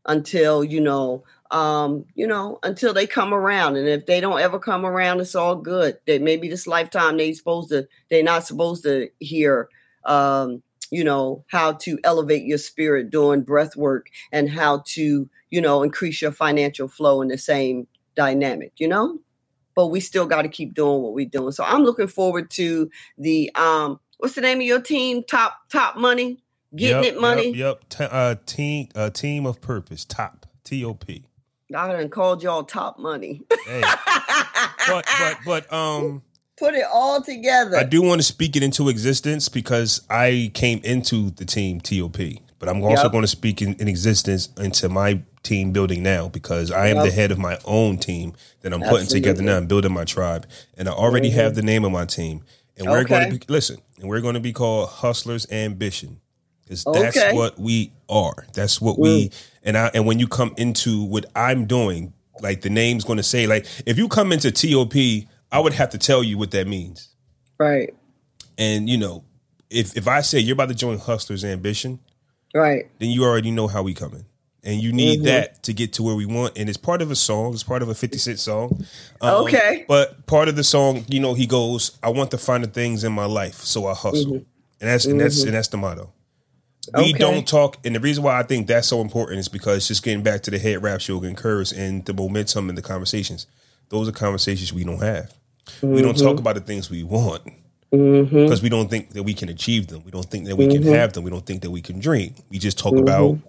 [0.07, 3.77] until you know, um, you know, until they come around.
[3.77, 5.99] And if they don't ever come around, it's all good.
[6.07, 9.69] That maybe this lifetime they supposed to, they're not supposed to hear
[10.05, 15.61] um, you know how to elevate your spirit doing breath work and how to you
[15.61, 19.19] know increase your financial flow in the same dynamic you know?
[19.75, 21.53] But we still got to keep doing what we're doing.
[21.53, 25.23] So i'm looking forward to the um what's the name of your team?
[25.25, 26.43] Top top money?
[26.77, 27.47] Getting yep, it money?
[27.49, 27.89] yep, yep.
[27.89, 30.05] T- uh, team uh, team of purpose.
[30.05, 31.07] Top top
[31.75, 33.43] I done called y'all top money.
[33.67, 33.83] hey.
[34.89, 36.23] But but but um
[36.59, 37.77] put it all together.
[37.77, 42.17] I do want to speak it into existence because I came into the team TOP,
[42.59, 43.13] but I'm also yep.
[43.13, 47.05] going to speak in, in, existence into my team building now because I am yep.
[47.07, 49.07] the head of my own team that I'm Absolutely.
[49.07, 49.57] putting together now.
[49.57, 51.39] I'm building my tribe, and I already mm-hmm.
[51.39, 52.43] have the name of my team.
[52.77, 56.21] And we're going to be listen, and we're going to be called Hustlers Ambition.
[56.63, 57.35] Because that's okay.
[57.35, 58.47] what we are.
[58.53, 59.03] That's what mm.
[59.03, 59.31] we
[59.63, 63.23] and I and when you come into what I'm doing, like the name's going to
[63.23, 64.93] say, like if you come into TOP
[65.51, 67.09] I would have to tell you what that means.
[67.59, 67.95] Right.
[68.57, 69.25] And you know,
[69.71, 72.01] if if I say you're about to join Hustlers Ambition,
[72.55, 74.25] right, then you already know how we coming.
[74.65, 75.27] And you need mm-hmm.
[75.27, 76.59] that to get to where we want.
[76.59, 77.55] And it's part of a song.
[77.55, 78.85] It's part of a 50 Cent song.
[79.21, 79.85] Um, okay.
[79.89, 83.05] But part of the song, you know, he goes, I want to find the things
[83.05, 84.33] in my life, so I hustle.
[84.33, 84.81] Mm-hmm.
[84.81, 85.49] And that's and that's mm-hmm.
[85.49, 86.13] and that's the motto.
[86.95, 87.13] We okay.
[87.19, 90.23] don't talk, and the reason why I think that's so important is because just getting
[90.23, 93.47] back to the head wrap show and curves and the momentum and the conversations.
[93.89, 95.33] Those are conversations we don't have.
[95.67, 95.95] Mm-hmm.
[95.95, 96.39] We don't talk mm-hmm.
[96.39, 97.45] about the things we want
[97.91, 98.63] because mm-hmm.
[98.63, 100.03] we don't think that we can achieve them.
[100.05, 100.85] We don't think that we mm-hmm.
[100.85, 101.25] can have them.
[101.25, 102.35] We don't think that we can dream.
[102.51, 103.49] We just talk about, mm-hmm.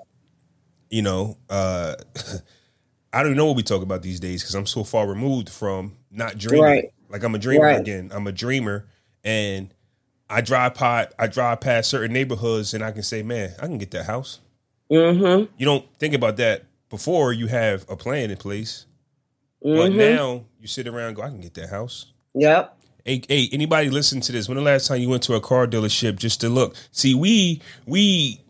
[0.90, 1.96] you know, uh,
[3.14, 5.96] I don't know what we talk about these days because I'm so far removed from
[6.12, 6.64] not dreaming.
[6.64, 6.94] Right.
[7.10, 7.80] Like I'm a dreamer right.
[7.80, 8.12] again.
[8.14, 8.88] I'm a dreamer,
[9.24, 9.74] and
[10.30, 13.80] I drive by, I drive past certain neighborhoods, and I can say, man, I can
[13.80, 14.40] get that house.
[14.92, 15.52] Mm-hmm.
[15.58, 18.86] You don't think about that before you have a plan in place,
[19.62, 22.08] but now you sit around go, I can get that house.
[22.34, 22.76] Yep.
[23.06, 24.48] Hey, hey, anybody listen to this?
[24.48, 26.76] When the last time you went to a car dealership just to look?
[26.92, 28.42] See, we we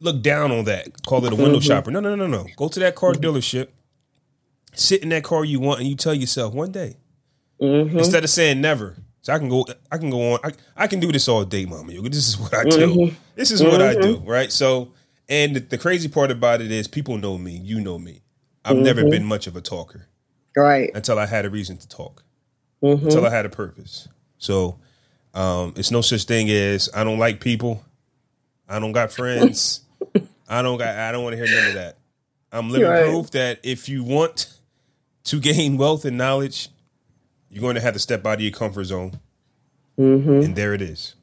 [0.00, 1.04] look down on that.
[1.06, 1.66] Call it a window mm-hmm.
[1.66, 1.90] shopper.
[1.90, 2.46] No, no, no, no.
[2.56, 3.68] Go to that car dealership,
[4.72, 6.96] sit in that car you want, and you tell yourself one day.
[7.60, 7.98] Mm-hmm.
[7.98, 8.96] Instead of saying never.
[9.22, 10.40] So I can go I can go on.
[10.42, 11.92] I, I can do this all day, mama.
[12.08, 12.86] This is what I do.
[12.86, 13.16] Mm-hmm.
[13.34, 14.28] This is what I do, mm-hmm.
[14.28, 14.50] right?
[14.50, 14.92] So
[15.28, 18.20] and the, the, crazy part about it is people know me, you know me.
[18.64, 19.10] I've never mm-hmm.
[19.10, 20.06] been much of a talker.
[20.56, 20.90] Right.
[20.94, 22.24] Until I had a reason to talk
[22.82, 23.06] mm-hmm.
[23.06, 24.08] until I had a purpose.
[24.38, 24.78] So
[25.34, 27.84] um, it's no such thing as I don't like people.
[28.68, 29.82] I don't got friends.
[30.48, 30.96] I don't got.
[30.96, 31.98] I don't want to hear none of that.
[32.52, 33.04] I'm living right.
[33.04, 34.52] proof that if you want
[35.24, 36.68] to gain wealth and knowledge,
[37.48, 39.20] you're going to have to step out of your comfort zone.
[39.98, 40.44] Mm-hmm.
[40.44, 41.14] And there it is.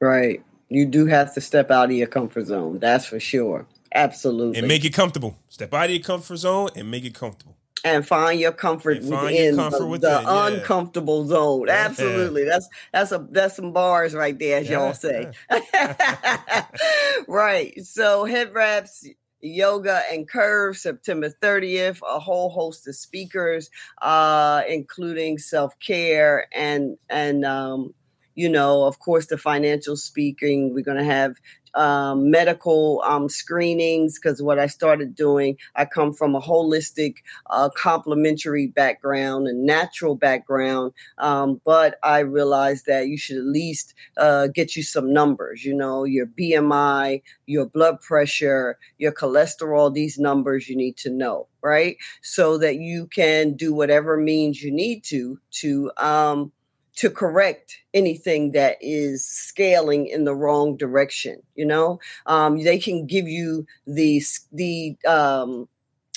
[0.00, 0.42] Right.
[0.68, 2.78] You do have to step out of your comfort zone.
[2.78, 3.66] That's for sure.
[3.94, 4.58] Absolutely.
[4.58, 5.38] And make it comfortable.
[5.48, 9.10] Step out of your comfort zone and make it comfortable and find your comfort find
[9.10, 10.46] within your comfort the, within, the yeah.
[10.46, 11.68] uncomfortable zone.
[11.68, 12.44] Absolutely.
[12.44, 12.50] Yeah.
[12.50, 14.78] That's that's a that's some bars right there, as yeah.
[14.78, 15.32] y'all say.
[17.28, 17.78] right.
[17.84, 19.06] So head wraps
[19.44, 27.44] yoga and curve september 30th a whole host of speakers uh including self-care and and
[27.44, 27.92] um
[28.34, 30.74] you know, of course, the financial speaking.
[30.74, 31.36] We're going to have
[31.74, 37.16] um, medical um, screenings because what I started doing, I come from a holistic,
[37.50, 40.92] uh, complementary background and natural background.
[41.18, 45.74] Um, but I realized that you should at least uh, get you some numbers, you
[45.74, 51.96] know, your BMI, your blood pressure, your cholesterol, these numbers you need to know, right?
[52.22, 56.52] So that you can do whatever means you need to to um,
[56.96, 62.00] to correct anything that is scaling in the wrong direction you know?
[62.26, 65.68] Um, they can give you the the um,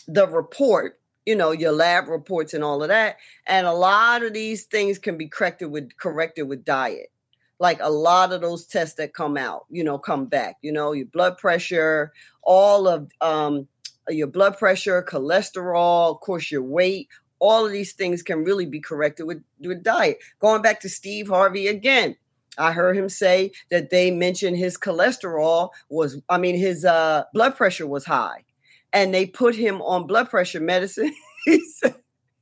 [0.08, 4.34] the report you know your lab reports and all of that and a lot of
[4.34, 7.12] these things can be corrected with corrected with diet.
[7.58, 10.92] Like a lot of those tests that come out you know come back you know
[10.92, 12.12] your blood pressure
[12.44, 13.68] all of um,
[14.10, 17.08] your blood pressure cholesterol of course your weight
[17.46, 20.18] all of these things can really be corrected with, with diet.
[20.40, 22.16] Going back to Steve Harvey again,
[22.58, 27.56] I heard him say that they mentioned his cholesterol was, I mean, his uh, blood
[27.56, 28.46] pressure was high,
[28.94, 31.14] and they put him on blood pressure medicine.
[31.46, 31.96] he said,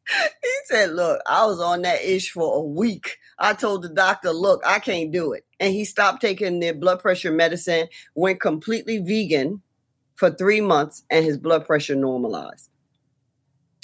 [0.07, 3.17] he said, Look, I was on that ish for a week.
[3.39, 5.45] I told the doctor, Look, I can't do it.
[5.59, 9.61] And he stopped taking the blood pressure medicine, went completely vegan
[10.15, 12.69] for three months, and his blood pressure normalized.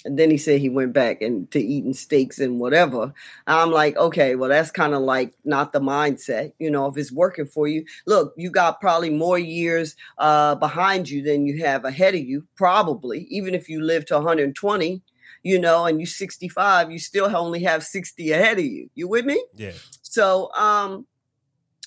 [0.09, 3.13] And then he said he went back and to eating steaks and whatever.
[3.45, 6.53] I'm like, okay, well, that's kind of like not the mindset.
[6.57, 11.07] You know, if it's working for you, look, you got probably more years uh, behind
[11.07, 13.27] you than you have ahead of you, probably.
[13.29, 15.03] Even if you live to 120,
[15.43, 18.89] you know, and you're 65, you still only have 60 ahead of you.
[18.95, 19.45] You with me?
[19.55, 19.73] Yeah.
[20.01, 21.05] So, um,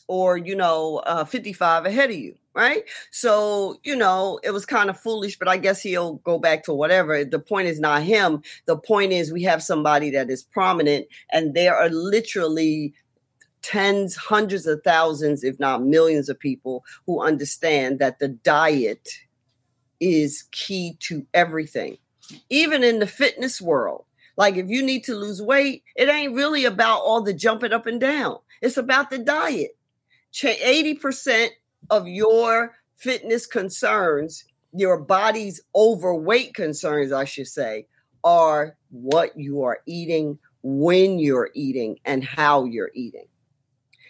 [0.08, 2.84] or you know, uh, 55 ahead of you right?
[3.10, 6.74] So, you know, it was kind of foolish, but I guess he'll go back to
[6.74, 7.24] whatever.
[7.24, 8.42] The point is not him.
[8.66, 12.94] The point is we have somebody that is prominent, and there are literally
[13.62, 19.08] tens, hundreds of thousands, if not millions of people who understand that the diet
[20.00, 21.96] is key to everything,
[22.50, 24.04] even in the fitness world.
[24.36, 27.86] Like if you need to lose weight, it ain't really about all the jumping up
[27.86, 28.38] and down.
[28.60, 29.76] It's about the diet.
[30.32, 31.48] 80%
[31.90, 37.87] of your fitness concerns, your body's overweight concerns, I should say,
[38.24, 43.26] are what you are eating, when you're eating, and how you're eating.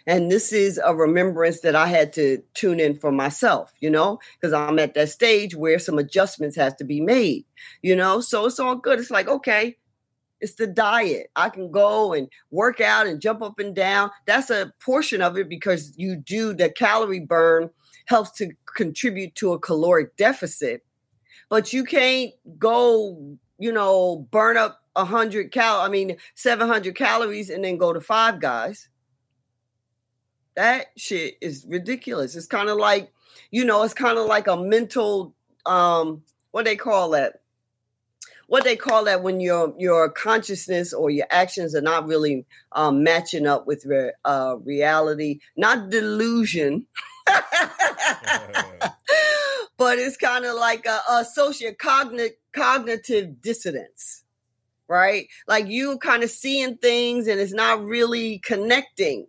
[0.05, 4.19] And this is a remembrance that I had to tune in for myself, you know,
[4.39, 7.45] because I'm at that stage where some adjustments have to be made,
[7.81, 8.19] you know.
[8.19, 8.99] So it's all good.
[8.99, 9.77] It's like, okay,
[10.43, 11.31] it's the diet.
[11.37, 14.11] I can go and work out and jump up and down.
[14.25, 17.69] That's a portion of it because you do the calorie burn
[18.07, 20.83] helps to contribute to a caloric deficit.
[21.49, 27.49] but you can't go, you know, burn up a hundred cal, I mean, 700 calories
[27.49, 28.89] and then go to five guys.
[30.57, 32.35] That shit is ridiculous.
[32.35, 33.13] It's kind of like,
[33.49, 35.35] you know, it's kind of like a mental,
[35.65, 37.42] um, what they call that?
[38.47, 43.03] What they call that when your your consciousness or your actions are not really um,
[43.03, 46.85] matching up with re- uh, reality, not delusion,
[49.77, 54.23] but it's kind of like a, a social cognitive cognitive dissonance,
[54.87, 55.27] right?
[55.47, 59.27] Like you kind of seeing things and it's not really connecting.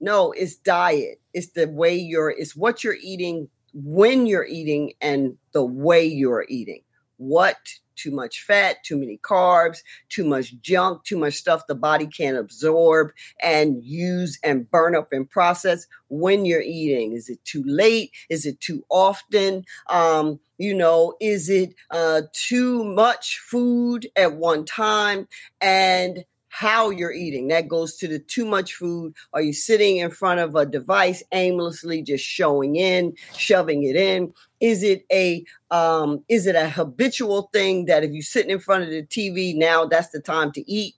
[0.00, 1.20] No, it's diet.
[1.32, 2.30] It's the way you're.
[2.30, 6.82] It's what you're eating, when you're eating, and the way you're eating.
[7.16, 7.56] What
[7.96, 9.78] too much fat, too many carbs,
[10.08, 15.12] too much junk, too much stuff the body can't absorb and use and burn up
[15.12, 17.12] and process when you're eating.
[17.12, 18.12] Is it too late?
[18.28, 19.64] Is it too often?
[19.88, 25.26] Um, you know, is it uh, too much food at one time?
[25.60, 26.24] And
[26.54, 27.48] how you're eating.
[27.48, 29.12] That goes to the too much food.
[29.32, 34.32] Are you sitting in front of a device aimlessly just showing in, shoving it in?
[34.60, 38.84] Is it a um, is it a habitual thing that if you're sitting in front
[38.84, 40.94] of the TV now, that's the time to eat?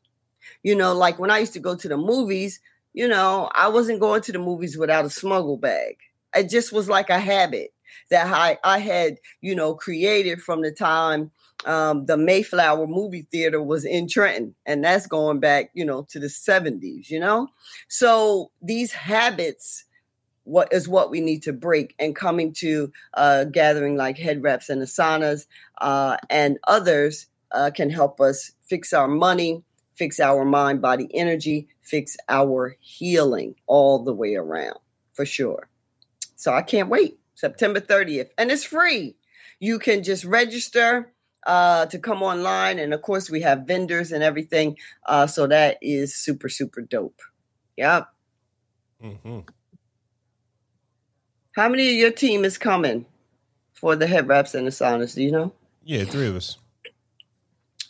[0.62, 2.60] You know, like when I used to go to the movies,
[2.92, 5.96] you know, I wasn't going to the movies without a smuggle bag.
[6.34, 7.72] It just was like a habit
[8.10, 11.30] that I, I had, you know, created from the time
[11.64, 16.20] um, the Mayflower movie theater was in Trenton, and that's going back, you know, to
[16.20, 17.48] the 70s, you know?
[17.88, 19.84] So these habits
[20.44, 24.68] what is what we need to break and coming to a gathering like head wraps
[24.68, 25.46] and asanas
[25.80, 29.64] uh, and others uh, can help us fix our money
[29.96, 34.78] fix our mind body energy fix our healing all the way around
[35.12, 35.68] for sure.
[36.36, 37.18] So i can't wait.
[37.34, 39.16] September 30th and it's free.
[39.58, 41.12] You can just register
[41.46, 42.78] uh, to come online.
[42.78, 44.76] And of course, we have vendors and everything.
[45.06, 47.20] Uh, so that is super, super dope.
[47.76, 48.08] Yep.
[49.02, 49.40] Mm-hmm.
[51.52, 53.06] How many of your team is coming
[53.72, 55.14] for the head wraps and the saunas?
[55.14, 55.52] Do you know?
[55.84, 56.58] Yeah, three of us.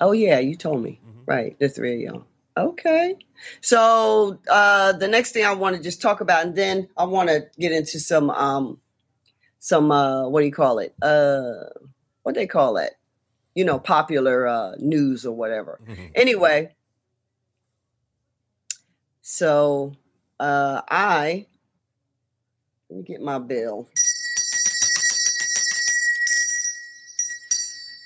[0.00, 1.00] Oh, yeah, you told me.
[1.04, 1.20] Mm-hmm.
[1.26, 2.26] Right, the three of y'all.
[2.56, 3.16] Okay.
[3.60, 7.28] So uh the next thing I want to just talk about, and then I want
[7.28, 8.80] to get into some um
[9.58, 10.94] some uh what do you call it?
[11.02, 11.68] Uh
[12.22, 12.95] what they call it?
[13.56, 15.80] You know, popular uh, news or whatever.
[15.88, 16.06] Mm-hmm.
[16.14, 16.76] Anyway,
[19.22, 19.94] so
[20.38, 21.46] uh, I
[22.90, 23.88] let me get my bill.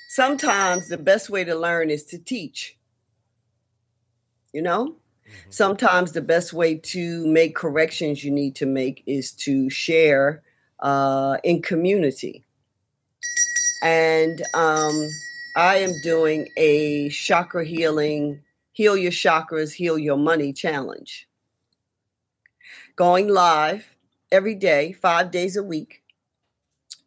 [0.07, 2.77] Sometimes the best way to learn is to teach.
[4.53, 5.49] You know, mm-hmm.
[5.49, 10.43] sometimes the best way to make corrections you need to make is to share
[10.79, 12.45] uh, in community.
[13.83, 15.09] And um,
[15.55, 18.41] I am doing a chakra healing,
[18.71, 21.27] heal your chakras, heal your money challenge.
[22.95, 23.95] Going live
[24.31, 26.03] every day, five days a week.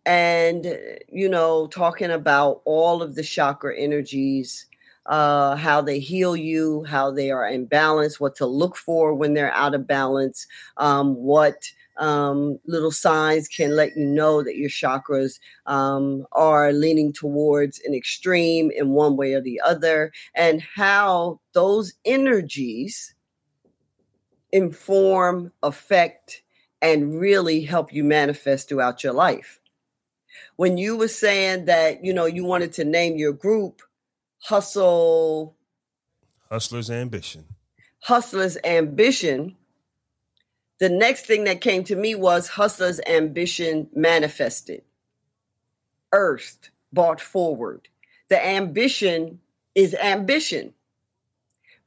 [0.05, 0.66] And,
[1.09, 4.66] you know, talking about all of the chakra energies,
[5.07, 9.32] uh, how they heal you, how they are in balance, what to look for when
[9.32, 14.70] they're out of balance, um, what um, little signs can let you know that your
[14.70, 21.40] chakras um, are leaning towards an extreme in one way or the other, and how
[21.53, 23.14] those energies
[24.53, 26.42] inform, affect,
[26.80, 29.61] and really help you manifest throughout your life.
[30.57, 33.82] When you were saying that, you know, you wanted to name your group
[34.40, 35.57] Hustle
[36.51, 37.47] Hustlers Ambition.
[38.01, 39.57] Hustlers Ambition
[40.81, 44.83] the next thing that came to me was Hustler's ambition manifested,
[46.12, 47.89] earthed, brought forward.
[48.29, 49.41] The ambition
[49.75, 50.75] is ambition,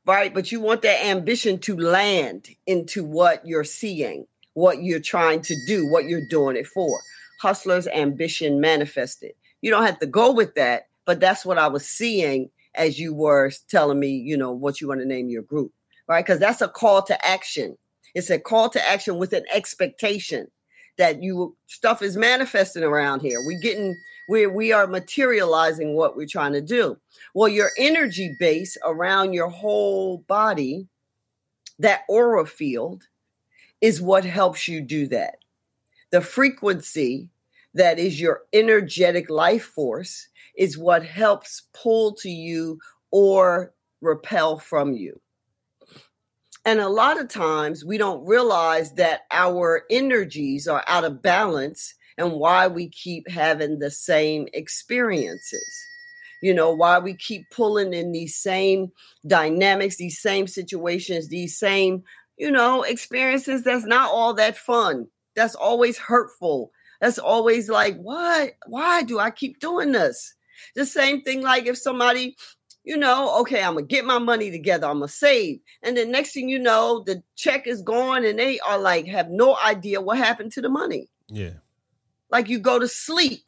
[0.05, 0.33] right?
[0.33, 5.55] But you want that ambition to land into what you're seeing, what you're trying to
[5.65, 6.99] do, what you're doing it for.
[7.41, 9.33] Hustler's ambition manifested.
[9.61, 13.13] You don't have to go with that, but that's what I was seeing as you
[13.13, 15.73] were telling me, you know, what you want to name your group,
[16.07, 16.23] right?
[16.23, 17.77] Because that's a call to action
[18.15, 20.47] it's a call to action with an expectation
[20.97, 23.39] that you stuff is manifesting around here.
[23.45, 23.95] We getting
[24.27, 26.97] we we are materializing what we're trying to do.
[27.33, 30.87] Well, your energy base around your whole body,
[31.79, 33.03] that aura field,
[33.81, 35.37] is what helps you do that.
[36.11, 37.29] The frequency
[37.73, 40.27] that is your energetic life force
[40.57, 42.79] is what helps pull to you
[43.11, 45.19] or repel from you.
[46.67, 51.95] And a lot of times we don't realize that our energies are out of balance
[52.17, 55.65] and why we keep having the same experiences.
[56.41, 58.91] You know, why we keep pulling in these same
[59.25, 62.03] dynamics, these same situations, these same,
[62.37, 65.07] you know, experiences that's not all that fun.
[65.37, 66.73] That's always hurtful.
[66.99, 68.55] That's always like, why?
[68.65, 70.33] Why do I keep doing this?
[70.75, 72.35] The same thing, like if somebody
[72.87, 75.59] you know, okay, I'm gonna get my money together, I'm gonna save.
[75.83, 79.29] And the next thing you know, the check is gone and they are like, have
[79.29, 81.09] no idea what happened to the money.
[81.27, 81.55] Yeah.
[82.31, 83.43] Like you go to sleep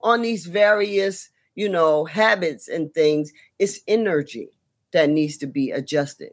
[0.00, 3.32] on these various, you know, habits and things.
[3.60, 4.48] It's energy
[4.92, 6.32] that needs to be adjusted.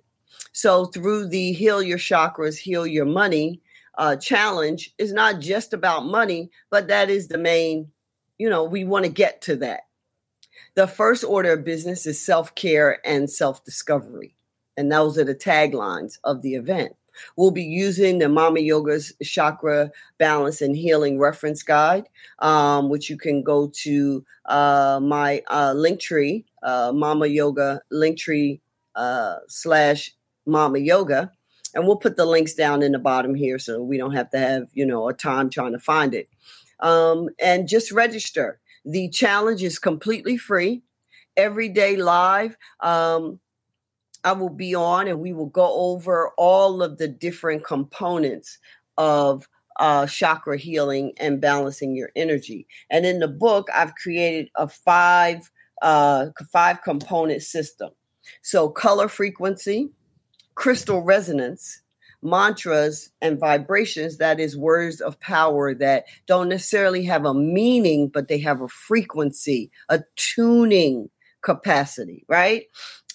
[0.52, 3.62] So through the heal your chakras, heal your money
[4.00, 7.92] uh, challenge is not just about money, but that is the main,
[8.40, 9.82] you know, we want to get to that
[10.78, 14.36] the first order of business is self care and self discovery.
[14.78, 16.96] And those are the taglines of the event.
[17.36, 22.08] We'll be using the Mama Yoga's Chakra Balance and Healing Reference Guide,
[22.38, 28.62] um, which you can go to uh, my uh, Linktree, uh, Mama Yoga Linktree
[28.96, 30.14] uh, slash
[30.46, 31.32] Mama Yoga.
[31.74, 34.38] And we'll put the links down in the bottom here so we don't have to
[34.38, 36.30] have, you know, a time trying to find it.
[36.82, 38.60] Um, and just register.
[38.88, 40.82] The challenge is completely free.
[41.36, 42.58] Every day live.
[42.80, 43.40] Um,
[44.24, 48.58] I will be on and we will go over all of the different components
[48.98, 49.48] of
[49.80, 52.66] uh, chakra healing and balancing your energy.
[52.90, 57.92] And in the book, I've created a five uh, five component system.
[58.42, 59.92] So color frequency,
[60.56, 61.82] crystal resonance,
[62.22, 68.28] mantras and vibrations that is words of power that don't necessarily have a meaning but
[68.28, 71.10] they have a frequency a tuning
[71.42, 72.66] capacity right?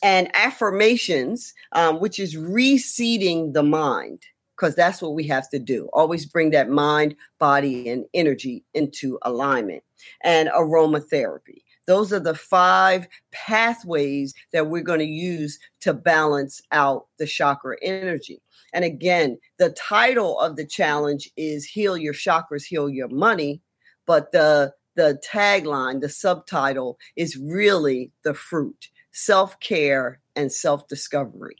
[0.02, 4.22] And affirmations um, which is reseeding the mind
[4.56, 5.88] because that's what we have to do.
[5.92, 9.82] Always bring that mind body and energy into alignment.
[10.22, 17.06] And aromatherapy those are the five pathways that we're going to use to balance out
[17.18, 18.40] the chakra energy
[18.72, 23.60] and again, the title of the challenge is Heal Your Chakras, Heal Your Money.
[24.06, 31.56] But the the tagline, the subtitle is really the fruit self care and self discovery,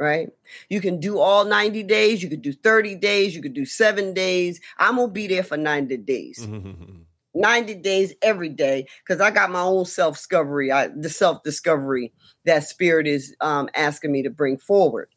[0.00, 0.28] right?
[0.68, 4.12] You can do all 90 days, you could do 30 days, you could do seven
[4.14, 4.60] days.
[4.78, 6.46] I'm gonna be there for 90 days.
[7.34, 12.12] 90 days every day because I got my own self discovery, the self discovery
[12.44, 15.08] that spirit is um, asking me to bring forward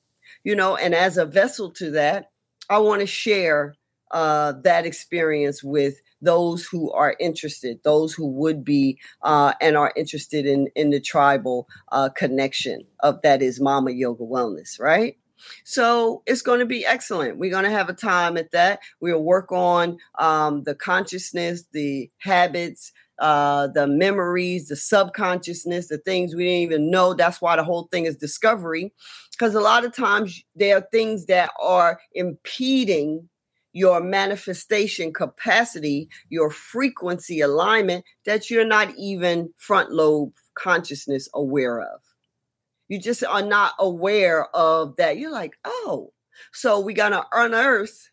[0.43, 2.32] you know, and as a vessel to that,
[2.70, 3.76] I want to share
[4.11, 9.91] uh, that experience with those who are interested, those who would be uh, and are
[9.97, 15.18] interested in in the tribal uh, connection of that is Mama Yoga Wellness, right?
[15.63, 17.38] So it's going to be excellent.
[17.38, 18.79] We're going to have a time at that.
[18.99, 26.35] We'll work on um, the consciousness, the habits, uh, the memories, the subconsciousness, the things
[26.35, 27.13] we didn't even know.
[27.13, 28.93] That's why the whole thing is discovery.
[29.31, 33.29] Because a lot of times there are things that are impeding
[33.73, 42.07] your manifestation capacity, your frequency alignment that you're not even front lobe consciousness aware of.
[42.88, 45.17] You just are not aware of that.
[45.17, 46.13] You're like, oh,
[46.51, 48.09] so we got to unearth,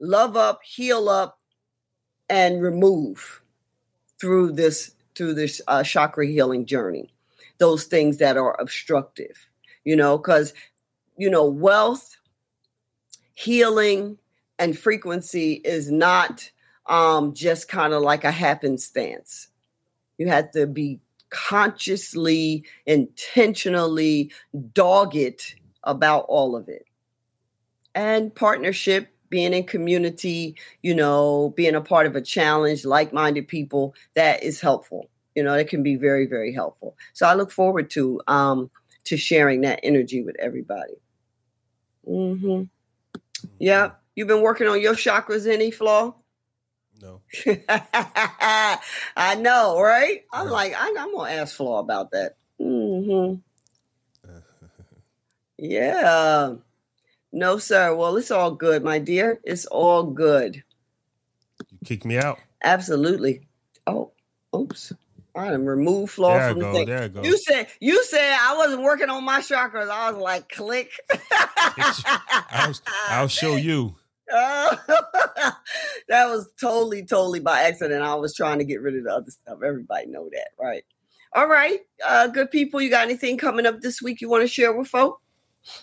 [0.00, 1.38] love up, heal up,
[2.28, 3.42] and remove
[4.20, 7.12] through this through this uh, chakra healing journey
[7.58, 9.48] those things that are obstructive
[9.84, 10.54] you know because
[11.16, 12.16] you know wealth
[13.34, 14.18] healing
[14.58, 16.50] and frequency is not
[16.86, 19.48] um, just kind of like a happenstance
[20.18, 21.00] you have to be
[21.30, 24.30] consciously intentionally
[24.72, 25.54] dogged
[25.84, 26.86] about all of it
[27.94, 33.48] and partnership being in community, you know, being a part of a challenge, like minded
[33.48, 35.08] people, that is helpful.
[35.34, 36.96] You know, it can be very, very helpful.
[37.14, 38.70] So I look forward to um,
[39.04, 40.94] to sharing that energy with everybody.
[42.08, 42.64] Mm-hmm.
[43.58, 43.90] Yeah.
[44.14, 46.14] You've been working on your chakras, any flaw?
[47.00, 47.20] No.
[49.16, 50.22] I know, right?
[50.32, 52.36] I'm like, I, am gonna ask Flaw about that.
[52.60, 53.40] Mm-hmm.
[55.58, 56.54] yeah.
[57.32, 57.94] No, sir.
[57.94, 59.40] Well, it's all good, my dear.
[59.44, 60.62] It's all good.
[61.70, 62.38] You kicked me out.
[62.62, 63.46] Absolutely.
[63.86, 64.12] Oh,
[64.54, 64.92] oops.
[65.36, 66.86] I done removed flaw there from go, the thing.
[66.86, 67.22] There go.
[67.24, 69.90] You said you said I wasn't working on my chakras.
[69.90, 70.92] I was like, click.
[72.50, 72.74] I'll,
[73.08, 73.96] I'll show you.
[74.32, 74.76] Uh,
[76.08, 78.02] that was totally, totally by accident.
[78.02, 79.58] I was trying to get rid of the other stuff.
[79.64, 80.84] Everybody know that, right?
[81.32, 82.80] All right, uh, good people.
[82.80, 85.20] You got anything coming up this week you want to share with folks?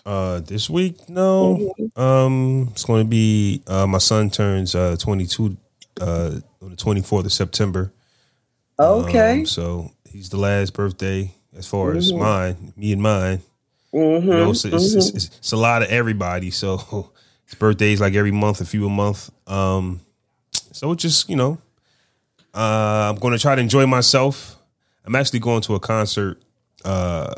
[0.06, 1.74] Uh, this week, no.
[1.78, 2.00] Mm-hmm.
[2.00, 5.56] Um, it's going to be uh, my son turns uh 22
[6.00, 7.92] uh, on the 24th of September.
[8.78, 9.40] Okay.
[9.40, 13.42] Um, so he's the last birthday as far as mine, me and mine.
[13.92, 16.50] You know, it's, it's, it's, it's, it's a lot of everybody.
[16.62, 17.11] So
[17.52, 19.30] his birthday's like every month, a few a month.
[19.46, 20.00] Um,
[20.72, 21.58] so it's just you know,
[22.54, 24.56] uh, I'm going to try to enjoy myself.
[25.04, 26.40] I'm actually going to a concert
[26.84, 27.34] uh,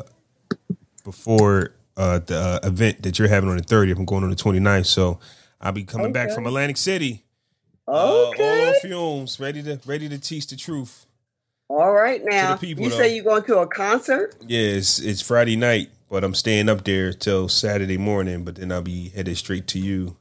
[1.03, 3.97] before uh, the uh, event that you're having on the 30th.
[3.97, 5.19] I'm going on the 29th, so
[5.59, 7.23] I'll be coming back from Atlantic City.
[7.87, 8.73] Uh, all Okay.
[8.81, 11.05] fumes, ready to ready to teach the truth.
[11.67, 12.55] All right now.
[12.57, 12.97] people, you though.
[12.97, 14.35] say you're going to a concert?
[14.47, 18.43] Yeah, it's, it's Friday night, but I'm staying up there till Saturday morning.
[18.43, 20.17] But then I'll be headed straight to you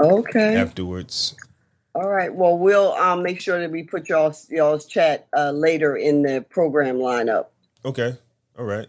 [0.00, 0.56] Okay.
[0.56, 1.34] afterwards.
[1.94, 2.32] All right.
[2.32, 6.44] Well, we'll um, make sure that we put y'all's y'all's chat uh, later in the
[6.48, 7.46] program lineup.
[7.84, 8.16] Okay,
[8.58, 8.86] all right.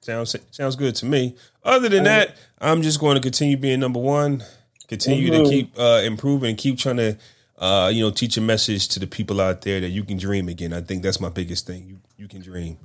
[0.00, 1.36] Sounds sounds good to me.
[1.62, 4.42] Other than that, I'm just going to continue being number one.
[4.88, 7.18] Continue to keep uh, improving, keep trying to,
[7.58, 10.48] uh, you know, teach a message to the people out there that you can dream
[10.48, 10.72] again.
[10.72, 11.86] I think that's my biggest thing.
[11.86, 12.78] You you can dream.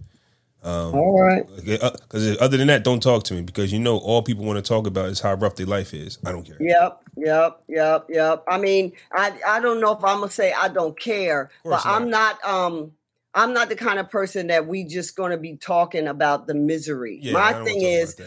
[0.66, 1.46] All right.
[1.56, 4.68] Because other than that, don't talk to me because you know all people want to
[4.68, 6.18] talk about is how rough their life is.
[6.26, 6.58] I don't care.
[6.60, 7.02] Yep.
[7.18, 7.64] Yep.
[7.68, 8.06] Yep.
[8.10, 8.44] Yep.
[8.48, 12.10] I mean, I I don't know if I'm gonna say I don't care, but I'm
[12.10, 12.92] not um
[13.36, 17.20] I'm not the kind of person that we just gonna be talking about the misery.
[17.22, 18.20] Yeah, My thing is,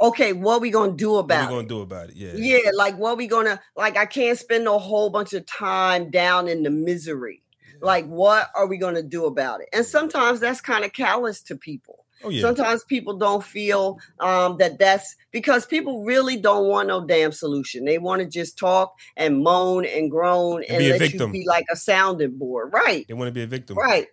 [0.00, 2.16] okay, what we gonna do what about are we gonna do about it?
[2.16, 3.96] Yeah, Yeah, like what we gonna like?
[3.96, 7.43] I can't spend a whole bunch of time down in the misery.
[7.84, 9.68] Like, what are we gonna do about it?
[9.72, 12.04] And sometimes that's kind of callous to people.
[12.22, 12.40] Oh yeah.
[12.40, 17.84] Sometimes people don't feel um, that that's because people really don't want no damn solution.
[17.84, 21.44] They want to just talk and moan and groan and be a let you be
[21.46, 22.72] like a sounding board.
[22.72, 23.76] Right, they want to be a victim.
[23.76, 24.06] right,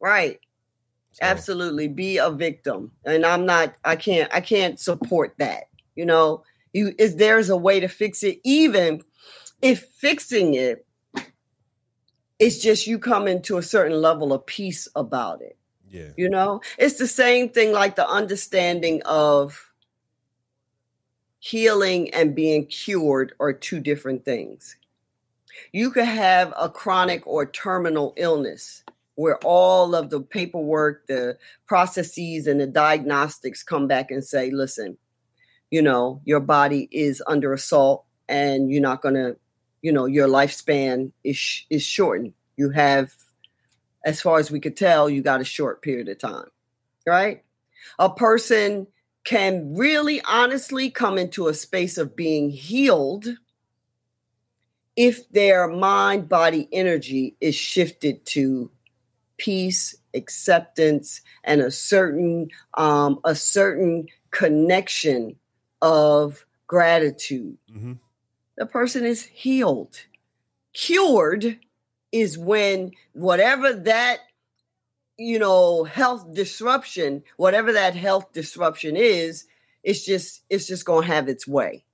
[0.00, 0.38] right.
[1.12, 2.92] So, Absolutely, be a victim.
[3.04, 3.74] And I'm not.
[3.84, 4.32] I can't.
[4.32, 5.64] I can't support that.
[5.94, 9.02] You know, you is there's a way to fix it, even
[9.60, 10.86] if fixing it
[12.40, 15.56] is just you coming to a certain level of peace about it.
[15.90, 16.08] Yeah.
[16.16, 19.70] You know, it's the same thing like the understanding of
[21.38, 24.76] healing and being cured are two different things.
[25.72, 28.84] You could have a chronic or terminal illness
[29.16, 31.36] where all of the paperwork, the
[31.66, 34.96] processes, and the diagnostics come back and say, listen,
[35.70, 39.36] you know, your body is under assault and you're not going to,
[39.82, 42.34] you know, your lifespan is, sh- is shortened.
[42.56, 43.12] You have
[44.04, 46.48] as far as we could tell, you got a short period of time,
[47.06, 47.44] right?
[47.98, 48.86] A person
[49.24, 53.26] can really honestly come into a space of being healed
[54.96, 58.70] if their mind body energy is shifted to
[59.36, 65.36] peace acceptance and a certain um, a certain connection
[65.80, 67.92] of gratitude hmm
[68.60, 70.04] the person is healed.
[70.74, 71.58] Cured
[72.12, 74.18] is when whatever that
[75.16, 79.44] you know health disruption whatever that health disruption is
[79.82, 81.84] it's just it's just going to have its way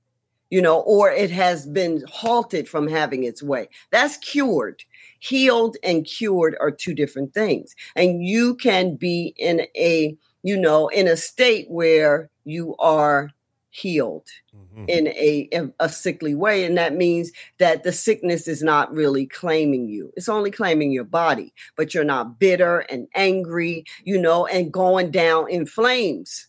[0.51, 3.69] you know or it has been halted from having its way.
[3.91, 4.83] That's cured.
[5.21, 7.75] Healed and cured are two different things.
[7.95, 13.31] And you can be in a you know in a state where you are
[13.77, 18.63] healed hmm in a in a sickly way and that means that the sickness is
[18.63, 20.13] not really claiming you.
[20.17, 25.11] It's only claiming your body but you're not bitter and angry you know and going
[25.11, 26.47] down in flames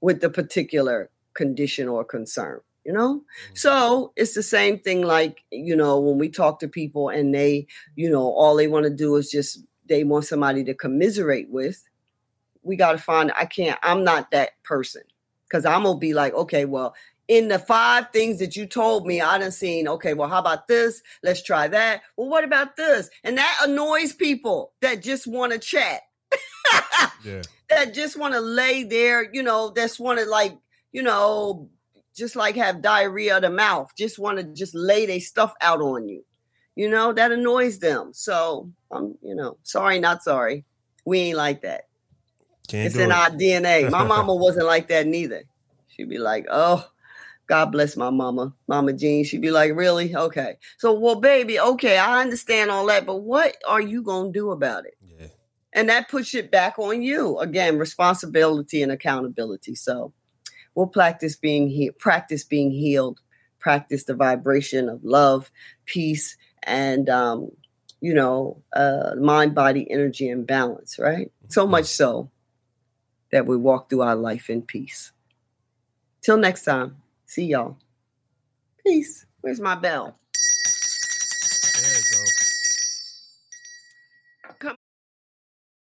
[0.00, 3.22] with the particular condition or concern you know?
[3.54, 7.66] So it's the same thing like you know when we talk to people and they
[7.96, 11.82] you know all they want to do is just they want somebody to commiserate with
[12.62, 15.02] we got to find i can't i'm not that person
[15.48, 16.94] because i'm gonna be like okay well
[17.28, 20.66] in the five things that you told me, I done seen, okay, well, how about
[20.66, 21.02] this?
[21.22, 22.00] Let's try that.
[22.16, 23.10] Well, what about this?
[23.22, 26.00] And that annoys people that just want to chat,
[27.22, 27.42] Yeah.
[27.68, 30.56] that just want to lay there, you know, that's want to like,
[30.90, 31.68] you know,
[32.16, 35.82] just like have diarrhea of the mouth, just want to just lay their stuff out
[35.82, 36.24] on you.
[36.76, 38.12] You know, that annoys them.
[38.14, 40.64] So I'm, you know, sorry, not sorry.
[41.04, 41.87] We ain't like that.
[42.68, 43.14] Can't it's in it.
[43.14, 43.90] our DNA.
[43.90, 45.42] My mama wasn't like that neither.
[45.88, 46.86] She'd be like, "Oh,
[47.46, 50.14] God bless my mama, Mama Jean." She'd be like, "Really?
[50.14, 54.50] Okay." So, well, baby, okay, I understand all that, but what are you gonna do
[54.52, 54.96] about it?
[55.02, 55.28] yeah.
[55.72, 59.74] And that puts it back on you again, responsibility and accountability.
[59.74, 60.12] So,
[60.74, 63.20] we'll practice being he- practice being healed,
[63.58, 65.50] practice the vibration of love,
[65.86, 67.50] peace, and um,
[68.00, 70.98] you know, uh, mind, body, energy, and balance.
[70.98, 71.32] Right.
[71.48, 72.30] So much so
[73.30, 75.12] that we walk through our life in peace.
[76.22, 77.78] Till next time, see y'all.
[78.84, 79.26] Peace.
[79.40, 80.18] Where's my bell?